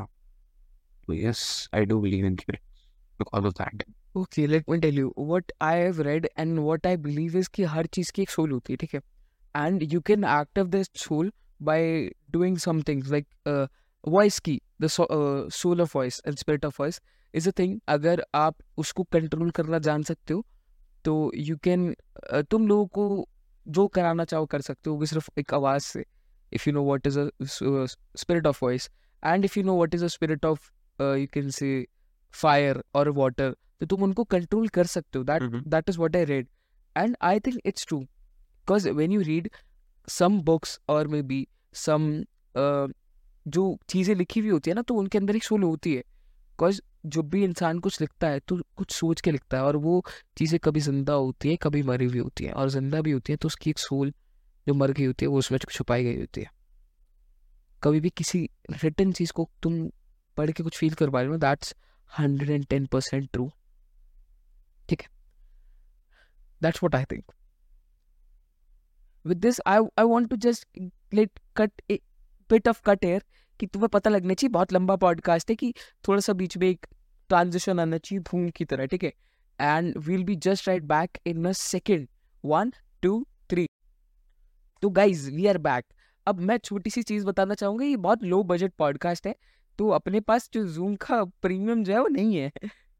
[1.09, 2.87] yes, I do believe in spirits
[3.19, 3.87] because of that.
[4.17, 7.63] Okay let me tell you what I have read and what I believe is कि
[7.71, 9.01] हर चीज़ की एक soul होती है ठीक है
[9.55, 13.67] and you can active this soul by doing some things like uh,
[14.05, 16.99] voice की the so, uh, soul of voice and spirit of voice
[17.35, 20.45] is a thing अगर आप उसको कंट्रोल करना जान सकते हो
[21.05, 21.95] तो यू कैन
[22.51, 23.29] तुम लोगों को
[23.67, 26.05] जो कराना चाहो कर सकते हो सिर्फ़ एक आवाज़ से।
[26.53, 27.29] If you know what is a
[28.17, 28.89] spirit of voice
[29.23, 31.87] and if you know what is a spirit of you can say
[32.35, 35.43] fire और वाटर तो तुम उनको कंट्रोल कर सकते हो। That.
[35.69, 36.49] That is what I read
[36.97, 39.51] and I think it's true because when you read
[40.09, 42.13] some books और may be some
[43.47, 46.81] जो चीज़ें लिखी हुई होती है ना तो उनके अंदर एक सोल होती है। बिकॉज़
[47.05, 50.03] जब भी इंसान कुछ लिखता है तो कुछ सोच के लिखता है और वो
[50.37, 53.37] चीज़ें कभी ज़िंदा होती है, कभी मरी हुई होती है और ज़िंदा भी होती है
[53.37, 54.13] तो उसकी एक सोल
[54.67, 56.51] जो मर गई होती है, वो उसमें छुपाई गई होती है।
[57.83, 58.49] कभी भी किसी
[58.85, 59.89] रिटर्न चीज़ को तुम
[60.37, 61.75] पढ़ के कुछ फील कर पा रहे हो that's
[62.19, 63.51] hundred and ten percent true
[64.89, 65.09] ठीक है?
[66.63, 67.33] That's what I think
[69.25, 70.65] with this, i i want to just
[71.13, 71.97] let cut a
[72.51, 73.21] bit of cut here.
[73.61, 75.73] कि तुम्हें पता लगना चाहिए, बहुत लंबा पॉडकास्ट है कि
[76.09, 76.87] थोड़ा सा बीच में एक
[77.31, 79.13] ट्रांजिशन आना चाहिए धूम की तरह, ठीक है?
[79.59, 82.07] And we'll be just right back in a second
[82.45, 83.67] one two three
[84.83, 85.85] तो गाइज़ वी आर बैक
[86.27, 89.35] अब मैं छोटी सी चीज़ बताना चाहूँगा, ये बहुत लो बजट पॉडकास्ट है
[89.79, 92.51] तो अपने पास जो जूम का प्रीमियम जो है वो नहीं है।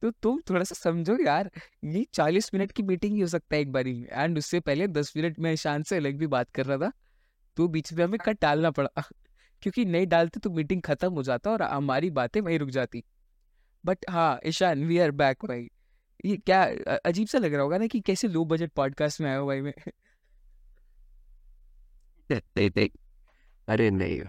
[0.03, 1.51] तो तुम थोड़ा सा समझो यार,
[1.85, 4.89] ये चालीस मिनट की मीटिंग ही हो सकता है एक बारी में। एंड उससे पहले
[4.89, 6.93] दस मिनट में ईशान से अलग भी बात कर रहा था
[7.57, 9.03] तो बीच में हमें कट डालना पड़ा।
[9.65, 13.03] क्योंकि नहीं डालते तो मीटिंग खत्म हो जाता और हमारी बातें वहीं रुक जाती।
[13.85, 15.69] बट हाँ ईशान वी आर बैक भाई।
[16.25, 16.63] ये क्या
[17.05, 19.73] अजीब सा लग रहा होगा ना कि कैसे लो बजट पॉडकास्ट में आया भाई मैं।
[23.69, 24.21] अरे नहीं।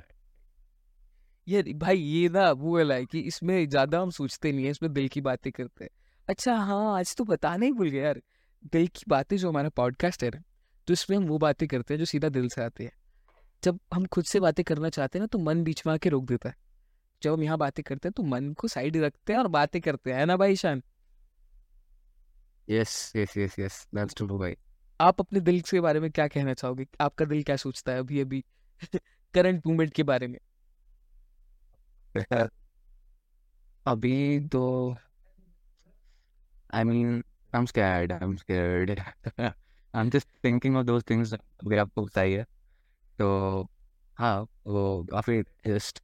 [1.47, 4.91] ये भाई ये ना वो वाला है कि इसमें ज़्यादा हम सोचते नहीं है इसमें
[4.93, 5.91] दिल की बातें करते हैं।
[6.27, 8.21] अच्छा हाँ आज तो बताना ही भूल गया यार।
[8.65, 10.41] दिल की बातें जो हमारा पॉडकास्ट है ना
[10.87, 12.91] तो इसमें हम वो बातें करते हैं जो सीधा दिल से आती है।
[13.63, 16.25] जब हम खुद से बातें करना चाहते हैं ना तो मन बीच में आके रोक
[16.25, 16.55] देता है।
[17.23, 20.13] जब हम यहाँ बातें करते हैं तो मन को साइड रखते हैं और बातें करते
[20.13, 20.83] हैं ना भाई Ishan?
[22.69, 24.55] Yes yes yes yes that's true भाई।
[25.01, 26.87] आप अपने दिल के बारे में क्या कहना चाहोगे?
[27.01, 28.45] आपका दिल क्या सोचता है अभी अभी?
[29.33, 30.39] करंट मूवमेंट के बारे में।
[33.87, 34.95] अभी तो
[36.73, 38.11] I mean, I'm scared.
[38.11, 39.01] I'm scared.
[39.93, 42.45] I'm just thinking of those things अगर आपको बताइए।
[43.19, 43.67] तो
[44.17, 45.99] हाँ वो काफ़ी just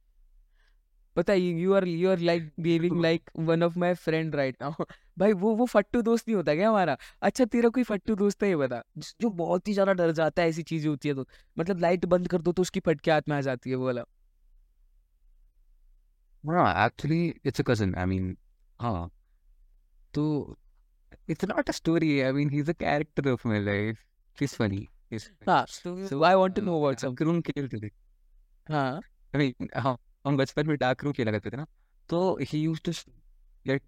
[1.16, 4.84] पता है you are you are like behaving like one of my friend right now
[5.18, 8.48] भाई वो वो फट्टू दोस्त नहीं होता क्या हमारा अच्छा तेरा कोई फट्टू दोस्त है
[8.48, 8.82] ये बता
[9.20, 11.26] जो बहुत ही ज़्यादा डर जाता है ऐसी चीज़ें होती है तो
[11.58, 14.04] मतलब लाइट बंद कर दो तो उसकी फटके हाथ में आ जाती है वो वाला
[16.44, 17.94] हाँ actually it's a cousin.
[17.94, 18.36] I mean
[18.80, 19.10] हाँ
[20.14, 20.56] तो
[21.28, 22.24] it's not a story.
[22.24, 24.04] I mean he's a character of my life.
[24.38, 24.80] He's funny.
[24.80, 25.01] He's
[25.48, 25.66] हाँ
[26.12, 27.90] I want to know about some dark room खेलते थे
[28.72, 29.00] हाँ
[29.34, 31.66] I mean हाँ हम बचपन में डार्क रूम खेला करते थे ना
[32.08, 33.10] तो he used to
[33.68, 33.82] get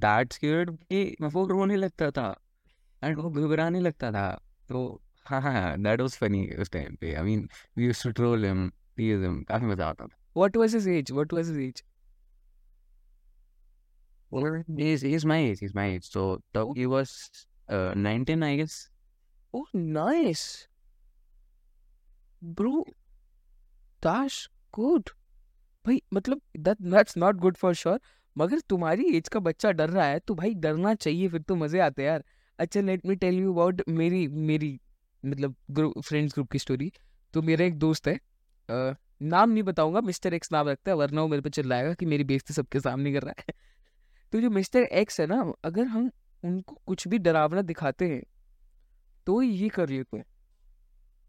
[0.00, 2.40] that scared कि वो रोने लगता था
[3.04, 7.22] एंड वो घबराने लगता था तो हाँ हाँ दैट वाज फनी उस टाइम पे I
[7.22, 10.88] mean we used to troll him tease him काफ़ी मज़ा आता था what was his
[10.88, 11.84] age what was his age
[14.30, 16.40] Well, he's he's my age he's my age so
[16.74, 17.30] he was
[17.68, 18.90] uh, 19 I guess
[19.54, 20.68] oh nice
[22.42, 22.84] bro
[24.02, 24.38] that's
[24.74, 25.10] good
[25.84, 27.98] भाई मतलब that that's not good for sure
[28.36, 31.80] मगर तुम्हारी as का बच्चा डर रहा है तो भाई डरना चाहिए फिर तो मज़े
[31.80, 32.24] आते यार।
[32.58, 34.70] अच्छा let me tell you about मेरी मेरी
[35.22, 36.92] मतलब ग्रुप फ्रेंड्स ग्रुप की स्टोरी
[37.34, 38.14] तो मेरा एक दोस्त है
[38.68, 42.06] अ, नाम नहीं बताऊँगा मिस्टर एक्स नाम रखता है वरना वो मेरे पे चिल्लाएगा कि
[42.06, 43.54] मेरी बेइज्जती सबके सामने कर रहा है।
[44.32, 46.10] तो जो मिस्टर एक्स है ना अगर हम
[46.42, 48.22] उनको कुछ भी डरावना दिखाते हैं
[49.26, 50.24] तो ये कर लेते हैं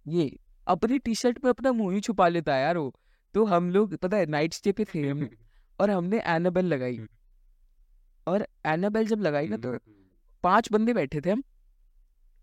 [0.06, 0.30] ये
[0.68, 2.94] अपनी टी शर्ट में अपना मुँह ही छुपा लेता है यार वो।
[3.36, 5.30] तो हम लोग पता है नाइट स्टे पे थे हम
[5.80, 7.00] और हमने एनाबेल लगाई।
[8.28, 9.78] और एनाबेल जब लगाई ना तो
[10.44, 11.44] पाँच बंदे बैठे थे हम।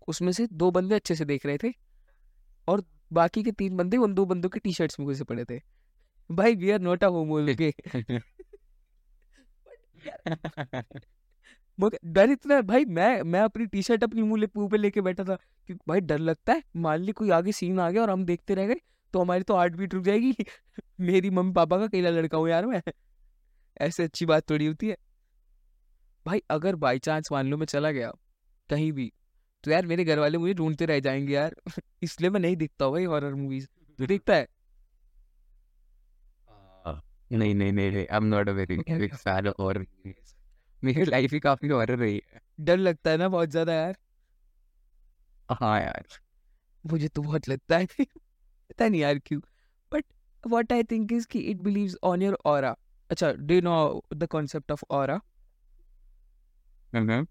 [0.07, 1.73] उसमें से दो बंदे अच्छे से देख रहे थे
[2.67, 5.59] और बाकी के तीन बंदे उन दो बंदों के टी शर्ट्स में घुसे पड़े थे।
[6.29, 7.73] भाई we are not a homo के
[11.79, 15.23] मगर डर इतना भाई मैं मैं अपनी टी शर्ट अपनी मुँह ले पे लेके बैठा
[15.23, 15.35] था
[15.67, 18.55] कि भाई डर लगता है मान ली कोई आगे सीन आ गया और हम देखते
[18.55, 18.75] रह गए
[19.13, 20.35] तो हमारी तो हार्ट बीट रुक जाएगी।
[20.99, 22.81] मेरी मम्मी पापा का अकेला लड़का हूँ यार मैं।
[23.81, 24.97] ऐसे अच्छी बात थोड़ी होती है।
[26.25, 28.11] भाई अगर बाई चांस मान लो मैं चला गया
[28.69, 29.13] कहीं भी
[29.63, 31.55] तो यार मेरे घर वाले मुझे ढूंढते रह जाएँगे यार।
[32.03, 33.67] इसलिए मैं नहीं देखता हूँ भाई हॉरर मूवीज़
[33.99, 34.47] तू देखता है।
[37.31, 39.85] नहीं नहीं नहीं नहीं I am not a very big fan of horror
[40.83, 43.95] मेरी लाइफ ही काफ़ी हॉरर रही है। डर लगता है ना बहुत ज़्यादा यार।
[45.49, 46.19] हाँ यार।
[46.85, 47.85] मुझे तो बहुत लगता है।
[48.49, 49.39] पता नहीं यार क्यों।
[49.91, 50.05] But
[50.43, 52.75] what I think is कि it believes on your aura
[53.09, 54.83] अच्छा do you know the concept of
[56.93, 57.25] hmm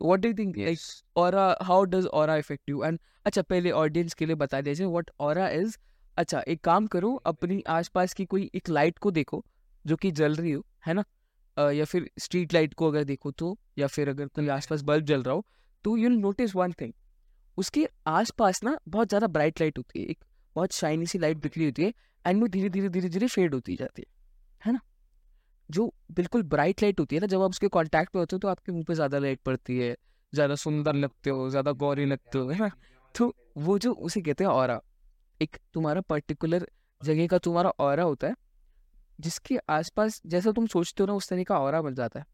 [0.00, 0.78] what do think like
[1.16, 5.10] aura how does aura effect you and अच्छा पहले ऑडियंस के लिए बता दीजिए व्हाट
[5.20, 5.76] ऑरा इज़
[6.16, 9.44] अच्छा एक काम करो अपनी आसपास की कोई एक लाइट को देखो
[9.84, 11.04] जो कि जल रही हो है ना?
[11.58, 15.22] या फिर स्ट्रीट लाइट को अगर देखो तो या फिर अगर कोई आसपास बल्ब जल
[15.22, 15.44] रहा हो
[15.84, 16.92] तो यू नोटिस वन थिंग
[17.58, 20.24] उसके आसपास ना बहुत ज़्यादा ब्राइट लाइट होती है, एक
[20.56, 21.92] बहुत शाइनी सी लाइट बिखरी होती है
[22.24, 24.14] एंड वो धीरे धीरे धीरे धीरे फेड होती जाती है
[24.66, 24.80] है ना?
[25.70, 28.48] जो बिल्कुल ब्राइट लाइट होती है ना, जब आप उसके कॉन्टैक्ट में होते हो तो
[28.48, 29.94] आपके मुँह पे ज़्यादा लाइट पड़ती है,
[30.32, 32.70] ज़्यादा सुंदर लगते हो, ज़्यादा गौरी लगते हो, है ना?
[33.14, 34.80] तो वो जो उसे कहते हैं और
[35.40, 36.66] एक तुम्हारा पर्टिकुलर
[37.00, 38.34] जगह का तुम्हारा और होता है
[39.18, 42.26] जिसके आसपास जैसा तुम सोचते हो ना उस तरह का और बन जाता है।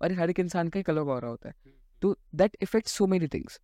[0.00, 1.54] और हर एक इंसान का एक अलग और होता है।
[2.02, 3.60] तो that effect so many things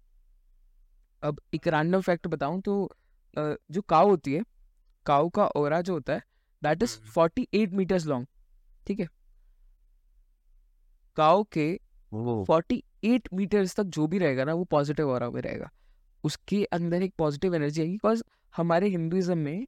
[1.23, 2.75] अब एक रैंडम फैक्ट बताऊँ तो
[3.37, 4.43] जो काव होती है
[5.07, 6.23] काव का ओरा जो होता है
[6.63, 7.11] that is hmm.
[7.11, 8.27] Forty eight metres long
[8.87, 9.09] ठीक है?
[11.17, 11.75] काव के
[12.13, 15.71] फोर्टी एट मीटर्स तक जो भी रहेगा ना वो पॉजिटिव और में रहेगा।
[16.25, 18.23] उसके अंदर एक पॉजिटिव एनर्जी आएगी बिकॉज़
[18.55, 19.67] हमारे हिंदुइज्म में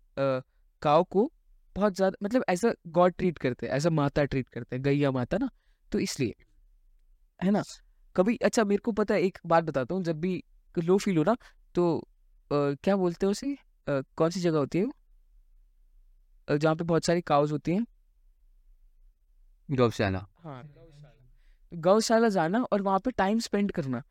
[0.82, 1.30] काव को
[1.78, 5.38] बहुत ज़्यादा मतलब ऐसा गॉड ट्रीट करते हैं ऐसा माता ट्रीट करते हैं गैया माता
[5.38, 5.48] ना
[5.92, 6.34] तो इसलिए
[7.40, 7.62] है ना?
[8.16, 10.42] कभी अच्छा मेरे को पता है एक बात बताता हूँ जब भी
[10.74, 11.36] लो फील हो ना
[11.74, 13.52] तो अ, क्या बोलते हैं उसे
[13.86, 14.92] अ, कौन सी जगह होती है वो?
[16.48, 17.84] जहाँ पे बहुत सारी काउज होती हैं?
[19.68, 20.62] गौशाला। हाँ।
[21.72, 24.02] गौशाला जाना और वहाँ पे टाइम स्पेंड करना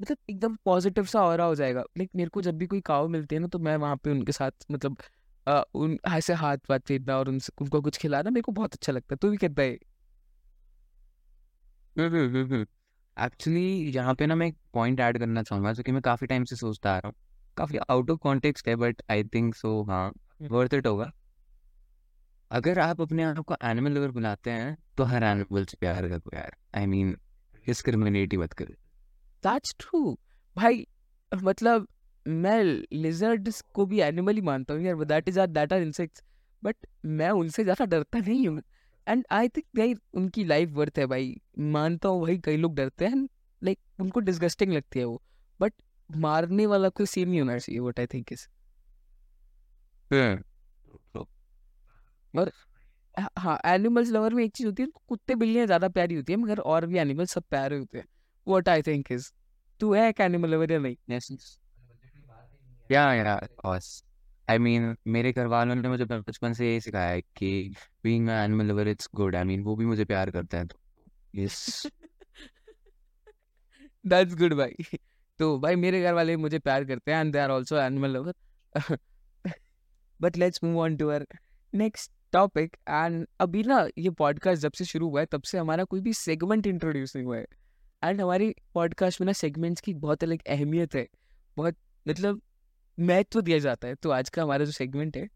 [0.00, 3.34] मतलब एकदम पॉजिटिव सा ऑरा हो जाएगा। लाइक मेरे को जब भी कोई काव मिलते
[3.36, 4.96] हैं ना तो मैं वहाँ पे उनके साथ मतलब
[5.48, 9.14] उन ऐसे हाथ वाथ फेरना और उनसे उनको कुछ खिलाना मेरे को बहुत अच्छा लगता
[9.14, 9.78] है। तू भी कहता है?
[13.16, 16.44] एक्चुअली यहाँ पे ना मैं एक पॉइंट ऐड करना चाहूँगा जो कि मैं काफ़ी टाइम
[16.44, 17.14] से सोचता आ रहा हूँ।
[17.56, 21.10] काफ़ी आउट ऑफ़ कॉन्टेक्स्ट है बट आई थिंक सो हाँ वर्थ इट होगा।
[22.50, 26.36] अगर आप अपने आप को एनिमल लवर बुलाते हैं तो हर एनिमल से प्यार करो
[26.36, 27.16] यार। आई मीन
[27.66, 28.74] डिस्क्रिमिनेट मत करो।
[29.44, 30.18] दैट्स ट्रू
[30.56, 30.86] भाई
[31.32, 31.86] मतलब
[32.26, 36.22] मैं लिजर्ड्स को भी एनिमल ही मानता हूँ यार that is are that are insects
[36.62, 38.62] but मैं उनसे ज़्यादा डरता नहीं हूँ।
[39.06, 43.06] एंड आई थिंक भाई उनकी लाइफ वर्थ है भाई। मानता हूँ भाई कई लोग डरते
[43.06, 43.16] हैं।
[43.62, 45.22] लाइक like, उनको डिस्गस्टिंग लगती है वो।
[45.60, 45.72] बट
[46.10, 48.46] मारने वाला कोई सीन नहीं होना चाहिए वट आई थिंक इज़
[52.34, 52.50] और
[53.38, 56.58] हाँ एनिमल्स लवर में एक चीज़ होती है कुत्ते बिल्लियाँ ज़्यादा प्यारी होती है मगर
[56.60, 58.06] और भी एनिमल्स सब प्यारे होते हैं।
[58.46, 59.30] वट आई थिंक इज़
[59.80, 61.36] तू है एक एनिमल लवर या नहीं?
[62.90, 64.04] या या बॉस
[64.50, 68.34] आई मीन मेरे घर वालों ने मुझे बचपन से यही सिखाया है कि being an
[68.34, 70.78] animal lover it's good I mean वो भी मुझे प्यार करते हैं तो
[71.34, 71.86] यस
[74.06, 74.98] दैट्स गुड भाई.
[75.38, 78.34] तो भाई, मेरे घर वाले मुझे प्यार करते हैं and they are also animal lover
[80.20, 81.26] but let's move on to our
[81.74, 85.84] next topic and अभी ना, ये पॉडकास्ट जब से शुरू हुआ है, तब से हमारा
[85.84, 87.46] कोई भी सेगमेंट इंट्रोड्यूस नहीं हुआ है.
[88.04, 91.06] एंड हमारी पॉडकास्ट में ना सेगमेंट्स की बहुत अलग अहमियत है.
[91.56, 91.76] बहुत
[92.08, 92.40] मतलब
[92.98, 95.26] महत्व दिया जाता है। तो आज का हमारा जो सेगमेंट है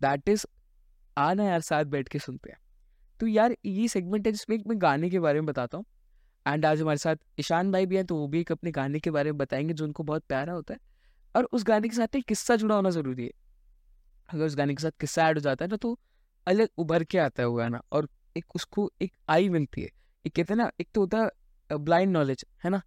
[0.00, 0.44] दैट इज़
[1.16, 2.58] आना यार साथ बैठ के सुनते हैं।
[3.20, 5.84] तो यार, ये सेगमेंट है जिसमें मैं गाने के बारे में बताता हूँ।
[6.46, 9.10] एंड आज हमारे साथ ईशान भाई भी हैं तो वो भी एक अपने गाने के
[9.10, 10.80] बारे में बताएँगे जो उनको बहुत प्यारा होता है।
[11.36, 13.30] और उस गाने के साथ एक किस्सा जुड़ा होना ज़रूरी है।
[14.28, 15.98] अगर उस गाने के साथ किस्सा ऐड हो जाता है ना तो
[16.46, 19.88] अलग उभर के आता है वो गाना। और एक उसको एक आई मिलती है।
[20.24, 22.80] एक कहते हैं ना, एक तो होता है ब्लाइंड नॉलेज है ना?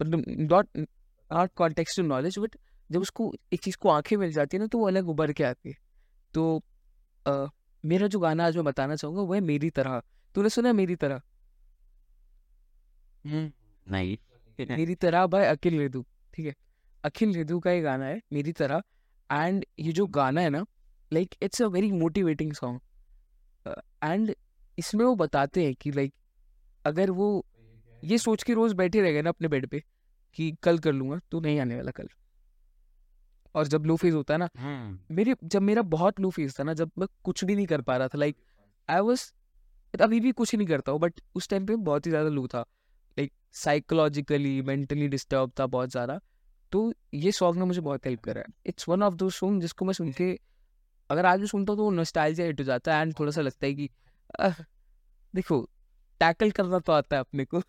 [0.00, 2.56] मतलब not not context knowledge but
[2.90, 5.44] जब उसको एक चीज़ को आँखें मिल जाती है ना तो वो अलग उभर के
[5.44, 5.76] आती है।
[6.34, 6.62] तो
[7.26, 7.46] आ,
[7.84, 10.00] मेरा जो गाना आज मैं बताना चाहूँगा वो है मेरी तरह।
[10.34, 11.20] तूने सुना है मेरी तरह?
[13.24, 13.50] हम्म,
[13.86, 14.16] नहीं।
[14.78, 16.54] मेरी तरह भाई अखिल रेदू ठीक है?
[17.04, 18.82] अखिल रेदू का ये गाना है मेरी तरह।
[19.30, 20.64] एंड ये जो गाना है ना
[21.12, 22.80] like it's a very motivating song.
[24.04, 24.34] And
[24.78, 26.14] इसमें वो बताते हैं कि लाइक
[26.84, 27.28] अगर वो
[28.04, 29.82] ये सोच के रोज बैठे रह गए ना अपने बेड पे
[30.36, 32.08] कि कल कर लूँगा तो नहीं आने वाला कल।
[33.56, 36.64] और जब लो फ़ेज़ होता है ना हम्म। मेरे जब मेरा बहुत लो फ़ेज़ था
[36.64, 38.36] ना जब मैं कुछ भी नहीं कर पा रहा था लाइक
[38.88, 39.30] आई वॉज़
[39.94, 42.60] अभी भी कुछ नहीं करता हूँ बट उस टाइम पे बहुत ही ज़्यादा लो था।
[43.16, 46.18] लाइक साइकोलॉजिकली मेंटली डिस्टर्ब था बहुत ज़्यादा।
[46.72, 49.84] तो ये सॉन्ग ने मुझे बहुत हेल्प करा है। It's one of those song जिसको
[49.84, 50.30] मैं सुन के
[51.10, 53.66] अगर आज भी सुनता हूँ तो नॉस्टैल्जिया हिट हो जाता है एंड थोड़ा सा लगता
[53.66, 53.88] है कि
[54.40, 54.48] आ,
[55.34, 55.60] देखो
[56.20, 57.62] टैकल करना तो आता है अपने को।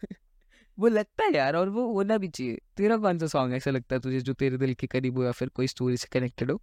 [0.77, 3.95] वो लगता है यार और वो होना भी चाहिए। तेरा कौन सा सॉन्ग ऐसा लगता
[3.95, 6.59] है तुझे जो तेरे दिल के करीब हो या फिर कोई स्टोरी से कनेक्टेड हो?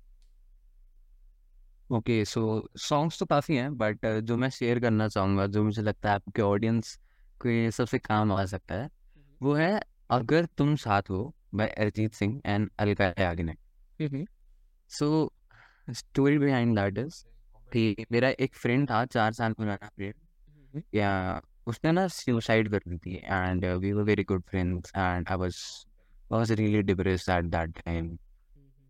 [1.91, 2.41] ओके सो
[2.79, 6.43] सॉन्ग्स तो काफ़ी हैं बट जो मैं शेयर करना चाहूँगा जो मुझे लगता है आपके
[6.43, 6.95] ऑडियंस
[7.41, 8.89] के सबसे काम आ सकता है
[9.41, 13.59] वो है अगर तुम साथ हो by Arijit Singh and Alka Yagnik
[14.91, 15.07] so
[15.93, 17.23] story behind that is
[17.73, 20.15] कि मेरा एक फ्रेंड था चार साल पुराना फ्रेंड
[20.93, 21.11] या
[21.67, 25.57] उसने ना सुसाइड कर ली थी and we were very good friends and I was
[26.31, 28.19] was really depressed at that time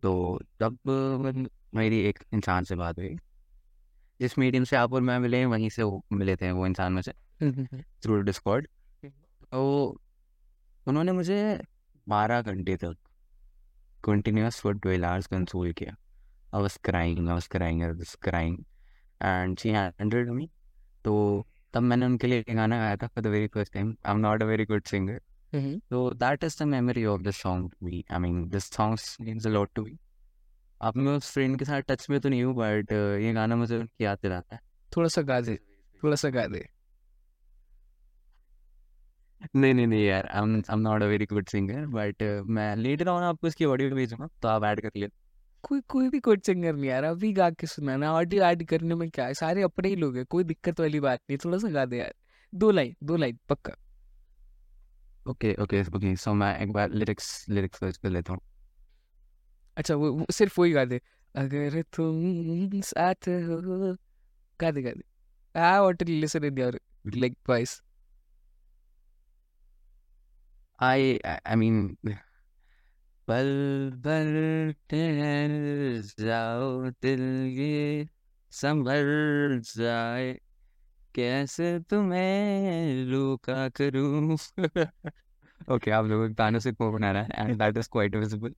[0.01, 3.15] तो तब uh, मेरी एक इंसान से बात हुई
[4.19, 5.83] जिस मीडियम से आप और मैं मिले वहीं से
[6.13, 7.11] मिले थे वो इंसान में से
[7.81, 8.67] थ्रू डिस्कॉर्ड
[9.51, 9.87] तो
[10.87, 11.61] उन्होंने मुझे
[12.07, 12.97] बारह घंटे तक
[14.03, 15.95] continuous for twelve hours console किया।
[16.55, 18.57] I was crying I was crying I was crying
[19.21, 20.49] and she handled me
[21.05, 24.19] तो तब मैंने उनके लिए गाना गाया था for the very first time I am
[24.19, 25.21] not a very good singer
[25.89, 29.47] तो that is the memory of this song to me I mean this songs means
[29.47, 29.97] a lot to me
[30.81, 33.77] अब मैं उस फ्रेंड के साथ touch में तो नहीं हूँ बट ये गाना मुझे
[33.77, 34.61] उनकी याद दिलाता है।
[34.97, 35.55] थोड़ा सा गा दे
[36.03, 36.67] थोड़ा सा गा दे।
[39.55, 42.75] नहीं नहीं नहीं यार I am I am not a very good singer but मैं
[42.75, 45.09] लेटर ऑन आपको इसकी ऑडियो भेजूँगा तो आप ऐड कर लियो
[45.65, 49.09] कोई कोई भी कोई सिंगर नहीं यार अभी गा के सुनाना ऑडियो ऐड करने में
[49.09, 49.33] क्या है?
[49.33, 52.13] सारे अपने ही लोग हैं। कोई दिक्कत वाली बात नहीं। थोड़ा सा गा दे यार।
[52.53, 53.73] दो लाइन दो लाइन पक्का।
[55.27, 58.41] ओके ओके ओके सो मैं एक बार लिरिक्स लिरिक्स सर्च कर लेता हूँ।
[59.77, 61.01] अच्छा वो, वो सिर्फ़ वही गा दे।
[61.35, 63.95] अगर तुम साथ हो।
[64.59, 65.03] गा दे गा दे।
[65.55, 66.79] I want to listen in your
[67.15, 67.81] like voice
[70.79, 71.97] I I mean
[73.27, 73.47] पल
[74.05, 74.27] पल
[74.89, 75.51] ठहर
[76.19, 77.21] जाओ दिल
[77.59, 78.07] ये
[78.51, 80.33] संभल जाए।
[81.15, 84.37] कैसे तुम्हें लुका करूँ?
[85.71, 88.53] ओके आप लोगों गानों से को बना रहा है and that is quite visible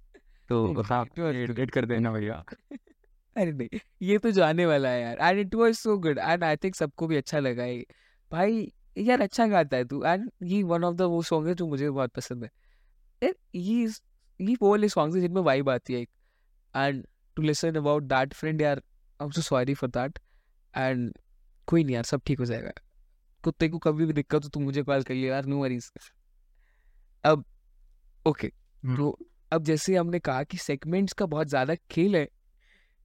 [0.50, 2.44] तो हाँ एडिट कर देना भैया।
[3.36, 6.56] अरे नहीं ये तो जाने वाला है यार and it was so good and I
[6.58, 7.80] think सबको भी अच्छा लगा है
[8.32, 11.68] भाई यार अच्छा गाता है तू एंड ये वन ऑफ़ द वो सॉन्ग है जो
[11.68, 12.50] मुझे बहुत पसंद है।
[13.22, 13.88] यार ये
[14.42, 16.02] ये वो वाले सॉन्ग्स है जिनमें वाइब आती है
[16.76, 18.82] and to listen about that friend यार
[19.22, 20.20] I am so sorry for that
[20.78, 21.18] and
[21.68, 22.72] कोई नहीं यार सब ठीक हो जाएगा।
[23.44, 25.92] कुत्ते को कभी भी दिक्कत हो तो मुझे कॉल करिए यार नो वरीज
[27.26, 27.46] अब
[28.28, 28.48] ओके
[28.86, 29.20] तो
[29.52, 32.30] अब जैसे हमने कहा कि सेगमेंट्स का बहुत ज़्यादा खेल है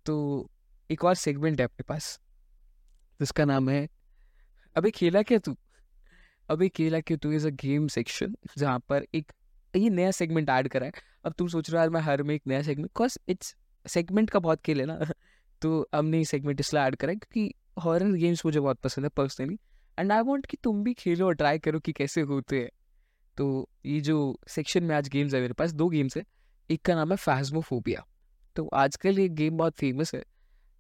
[0.06, 0.50] तो
[0.90, 2.20] एक और सेगमेंट है अपने पास
[3.20, 3.88] जिसका नाम है
[4.76, 5.56] अबे खेला क्या तू?
[6.50, 9.32] अबे खेला क्या तू इज़ अ गेम सेक्शन जहाँ पर एक
[9.80, 10.92] ये नया सेगमेंट ऐड करा है।
[11.24, 13.54] अब तुम सोच रहे हो, यार, मैं हर में एक नया सेगमेंट बिकॉज़ इट्स
[13.86, 14.98] सेगमेंट का बहुत खेल है ना।
[15.62, 17.52] तो हमने ये सेगमेंट इसलिए ऐड करा है क्योंकि
[17.82, 19.58] हॉरर गेम्स मुझे बहुत पसंद है पर्सनली
[19.98, 22.70] एंड आई वॉन्ट कि तुम भी खेलो और ट्राई करो कि कैसे होते हैं।
[23.36, 24.16] तो ये जो
[24.48, 26.24] सेक्शन में आज गेम्स है मेरे पास, दो गेम्स है।
[26.70, 28.04] एक का नाम है फैजमोफोबिया
[28.56, 30.22] तो आजकल ये गेम बहुत फ़ेमस है।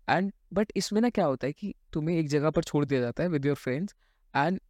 [0.08, 3.22] एंड बट इसमें ना क्या होता है कि तुम्हें एक जगह पर छोड़ दिया जाता
[3.22, 3.94] है विद योर फ्रेंड्स
[4.34, 4.60] एंड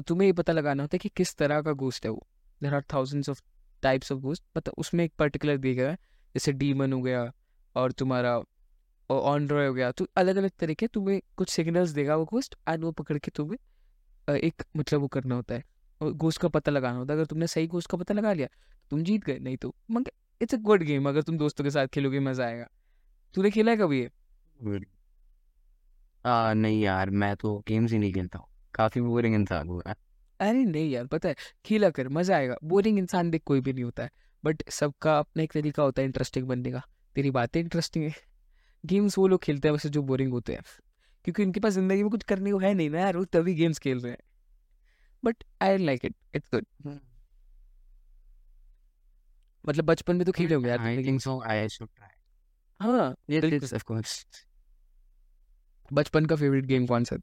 [0.00, 2.26] तुम्हें ये पता लगाना होता है कि किस तरह का गोस्ट है वो।
[2.60, 3.42] There are thousands of
[3.82, 5.96] types of ghost मतलब उसमें एक पर्टिकुलर गया है
[6.34, 7.30] जैसे डीमन हो गया
[7.76, 8.40] और तुम्हारा
[9.10, 12.90] ऑनड्रॉय हो गया तो अलग अलग तरीके तुम्हें कुछ सिग्नल्स देगा वो गोस्ट एंड वो
[12.92, 15.64] पकड़ के तुम्हें एक मतलब वो करना होता है
[16.00, 18.48] और गोस्ट का पता लगाना होता है। अगर तुमने सही गोस्ट का पता लगा लिया
[18.90, 21.86] तुम जीत गए नहीं तो मगर इट्स अ गुड गेम अगर तुम दोस्तों के साथ
[21.86, 22.66] खेलोगे मज़ा आएगा।
[23.34, 24.10] तूने खेला है कभी ये?
[26.24, 29.94] आ, नहीं यार मैं तो गेम्स ही नहीं खेलता हूँ काफ़ी बोरिंग इंसान हूँ मैं।
[30.40, 31.34] अरे नहीं यार पता है
[31.64, 34.10] खेला कर मज़ा आएगा। बोरिंग इंसान देख कोई भी नहीं होता है
[34.44, 36.82] बट सबका अपना एक तरीका होता है इंटरेस्टिंग बनने का।
[37.14, 38.14] तेरी बातें इंटरेस्टिंग है।
[38.84, 40.62] गेम्स वो लोग खेलते हैं वैसे जो बोरिंग होते हैं।
[41.24, 43.78] क्योंकि उनके पास ज़िंदगी में कुछ करने को है नहीं ना यार वो तभी गेम्स
[43.78, 44.18] खेल रहे हैं।
[45.24, 46.66] But I like it it's good
[49.66, 52.10] मतलब बचपन में तो खेले होंगे यार I think so I should try
[52.80, 54.26] हाँ यस ऑफ़ कोर्स
[55.92, 57.16] बचपन का फेवरेट गेम कौन सा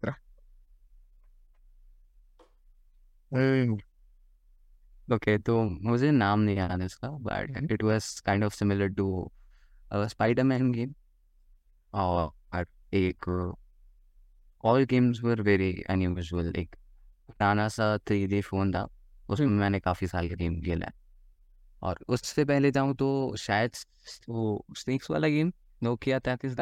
[5.13, 8.87] ओके तो मुझे नाम नहीं याद है इसका but hmm, it was kind of similar
[8.87, 9.31] to
[9.93, 10.93] Spiderman game
[11.93, 13.29] और एक
[14.63, 16.75] all games were very unusual एक
[17.27, 18.87] पुराना सा थ्री डी फ़ोन था
[19.29, 20.93] उसमें हम्म। मैंने काफ़ी साल गेम खेला है।
[21.81, 23.71] और उससे पहले जाऊँ तो शायद
[24.29, 25.51] वो स्नेक्स वाला गेम
[25.83, 26.55] नोकिया तैतीस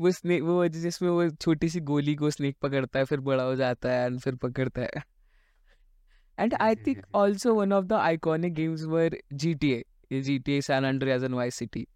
[0.00, 3.56] वो स्नेक वो जिसमें वो छोटी सी गोली को स्नेक पकड़ता है फिर बड़ा हो
[3.56, 5.13] जाता है एंड फिर पकड़ता है।
[6.38, 11.34] Yes think yes also one of the iconic games were GTA GTA San Andreas and
[11.34, 11.86] Vice City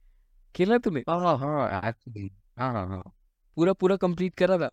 [0.54, 3.02] खेला तूने हाँ हाँ एक्चुअली हाँ हाँ
[3.56, 4.70] पूरा पूरा कंप्लीट करा था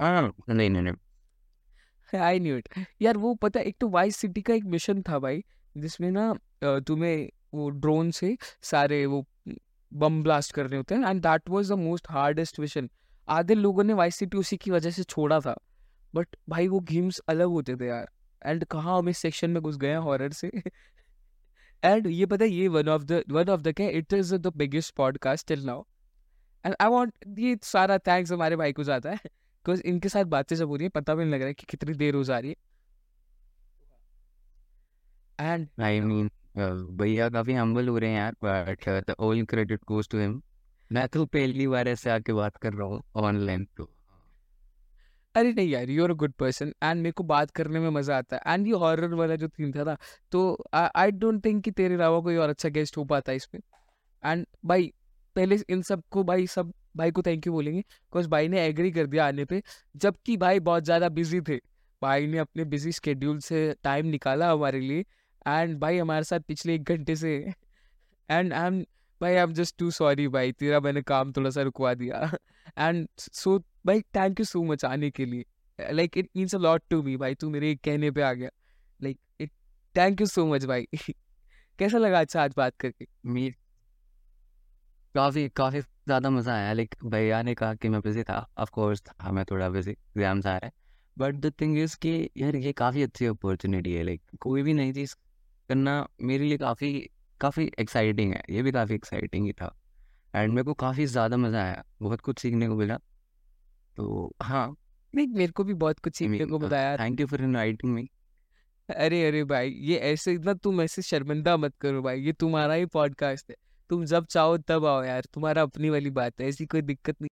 [0.00, 0.94] हाँ नहीं नहीं नहीं
[2.12, 2.68] आई न्यू इट
[3.02, 5.42] यार वो पता एक तो वाइस सिटी का एक मिशन था भाई
[5.76, 6.32] जिसमें ना
[6.64, 9.24] तुम्हें वो ड्रोन से सारे वो
[9.92, 12.88] बम ब्लास्ट करने होते हैं and that was the most hardest mission
[13.28, 15.56] आधे लोगों ने वाइस सिटी उसी की वजह से छोड़ा था
[16.16, 18.08] बट भाई वो गेम्स अलग होते थे यार।
[18.42, 20.50] एंड कहाँ हम इस सेक्शन में घुस गए हॉरर से?
[21.84, 24.52] एंड ये पता है, ये one of the one of the क्या it is the
[24.56, 25.82] biggest podcast till now
[26.64, 30.56] and I want ये सारा थैंक्स हमारे भाई को जाता है। बिकॉज़ इनके साथ बातें
[30.56, 32.38] जब हो रही है, पता भी नहीं लग रहा है कि कितनी देर हो जा
[32.38, 32.56] रही है।
[35.38, 36.30] एंड आई मीन
[36.98, 40.40] भैया काफ़ी हम्बल हो रहे हैं यार but the all credit goes to him
[40.90, 43.90] मैं तो पहली बार ऐसे आके बात कर रहा हूँ ऑनलाइन तो
[45.36, 48.16] अरे नहीं यार you are a good person and मेरे को बात करने में मज़ा
[48.18, 49.96] आता है एंड ये हॉरर वाला जो थीम था ना
[50.32, 50.40] तो
[50.74, 53.60] आई डोंट थिंक कि तेरे अलावा कोई और अच्छा गेस्ट हो पाता है इसमें।
[54.22, 54.92] एंड भाई,
[55.36, 59.06] पहले इन सबको भाई, सब भाई को थैंक यू बोलेंगे बिकॉज़ भाई ने एग्री कर
[59.06, 59.62] दिया आने पे,
[59.96, 61.56] जबकि भाई बहुत ज़्यादा बिज़ी थे।
[62.02, 65.04] भाई ने अपने बिज़ी स्केड्यूल से टाइम निकाला हमारे लिए
[65.46, 67.36] एंड भाई हमारे साथ पिछले एक घंटे से।
[68.28, 68.84] एंड आई एम
[69.20, 72.30] भाई I am just too sorry भाई। तेरा मैंने काम थोड़ा सा रुकवा दिया।
[72.78, 75.44] एंड सो भाई थैंक यू सो मच आने के लिए।
[75.92, 78.50] Like it means a lot to me भाई। तू मेरे कहने पे आ गया।
[79.00, 79.50] Like it
[79.94, 80.86] thank you so much भाई।
[81.78, 83.06] कैसा लगा अच्छा आज बात करके?
[83.26, 83.50] मी,
[85.14, 89.02] काफ़ी काफ़ी ज़्यादा मज़ा आया। लाइक भैया ने कहा कि मैं बिज़ी था। ऑफ़ कोर्स
[89.02, 90.72] था, मैं थोड़ा बिज़ी एग्ज़ाम्स आ रहे हैं।
[91.16, 94.92] बट द थिंग इज़ कि यार, ये काफ़ी अच्छी अपॉर्चुनिटी है। लाइक कोई भी नई
[94.92, 95.14] चीज़
[95.68, 96.90] करना मेरे लिए काफ़ी
[97.40, 99.74] काफ़ी एक्साइटिंग है ये भी काफ़ी एक्साइटिंग ही था।
[100.34, 102.96] एंड मेरे को काफ़ी ज़्यादा मज़ा आया बहुत कुछ सीखने को मिला।
[103.96, 104.76] तो हाँ
[105.14, 108.08] नहीं मेरे को भी बहुत कुछ सीखने को मिला यार thank you for inviting me
[108.88, 112.86] अरे अरे भाई ये ऐसे इतना तुम ऐसे शर्मिंदा मत करो भाई ये तुम्हारा ही
[112.86, 113.56] पॉडकास्ट है।
[113.90, 117.28] तुम जब चाहो तब आओ यार तुम्हारा अपनी वाली बात है ऐसी कोई दिक्कत नहीं।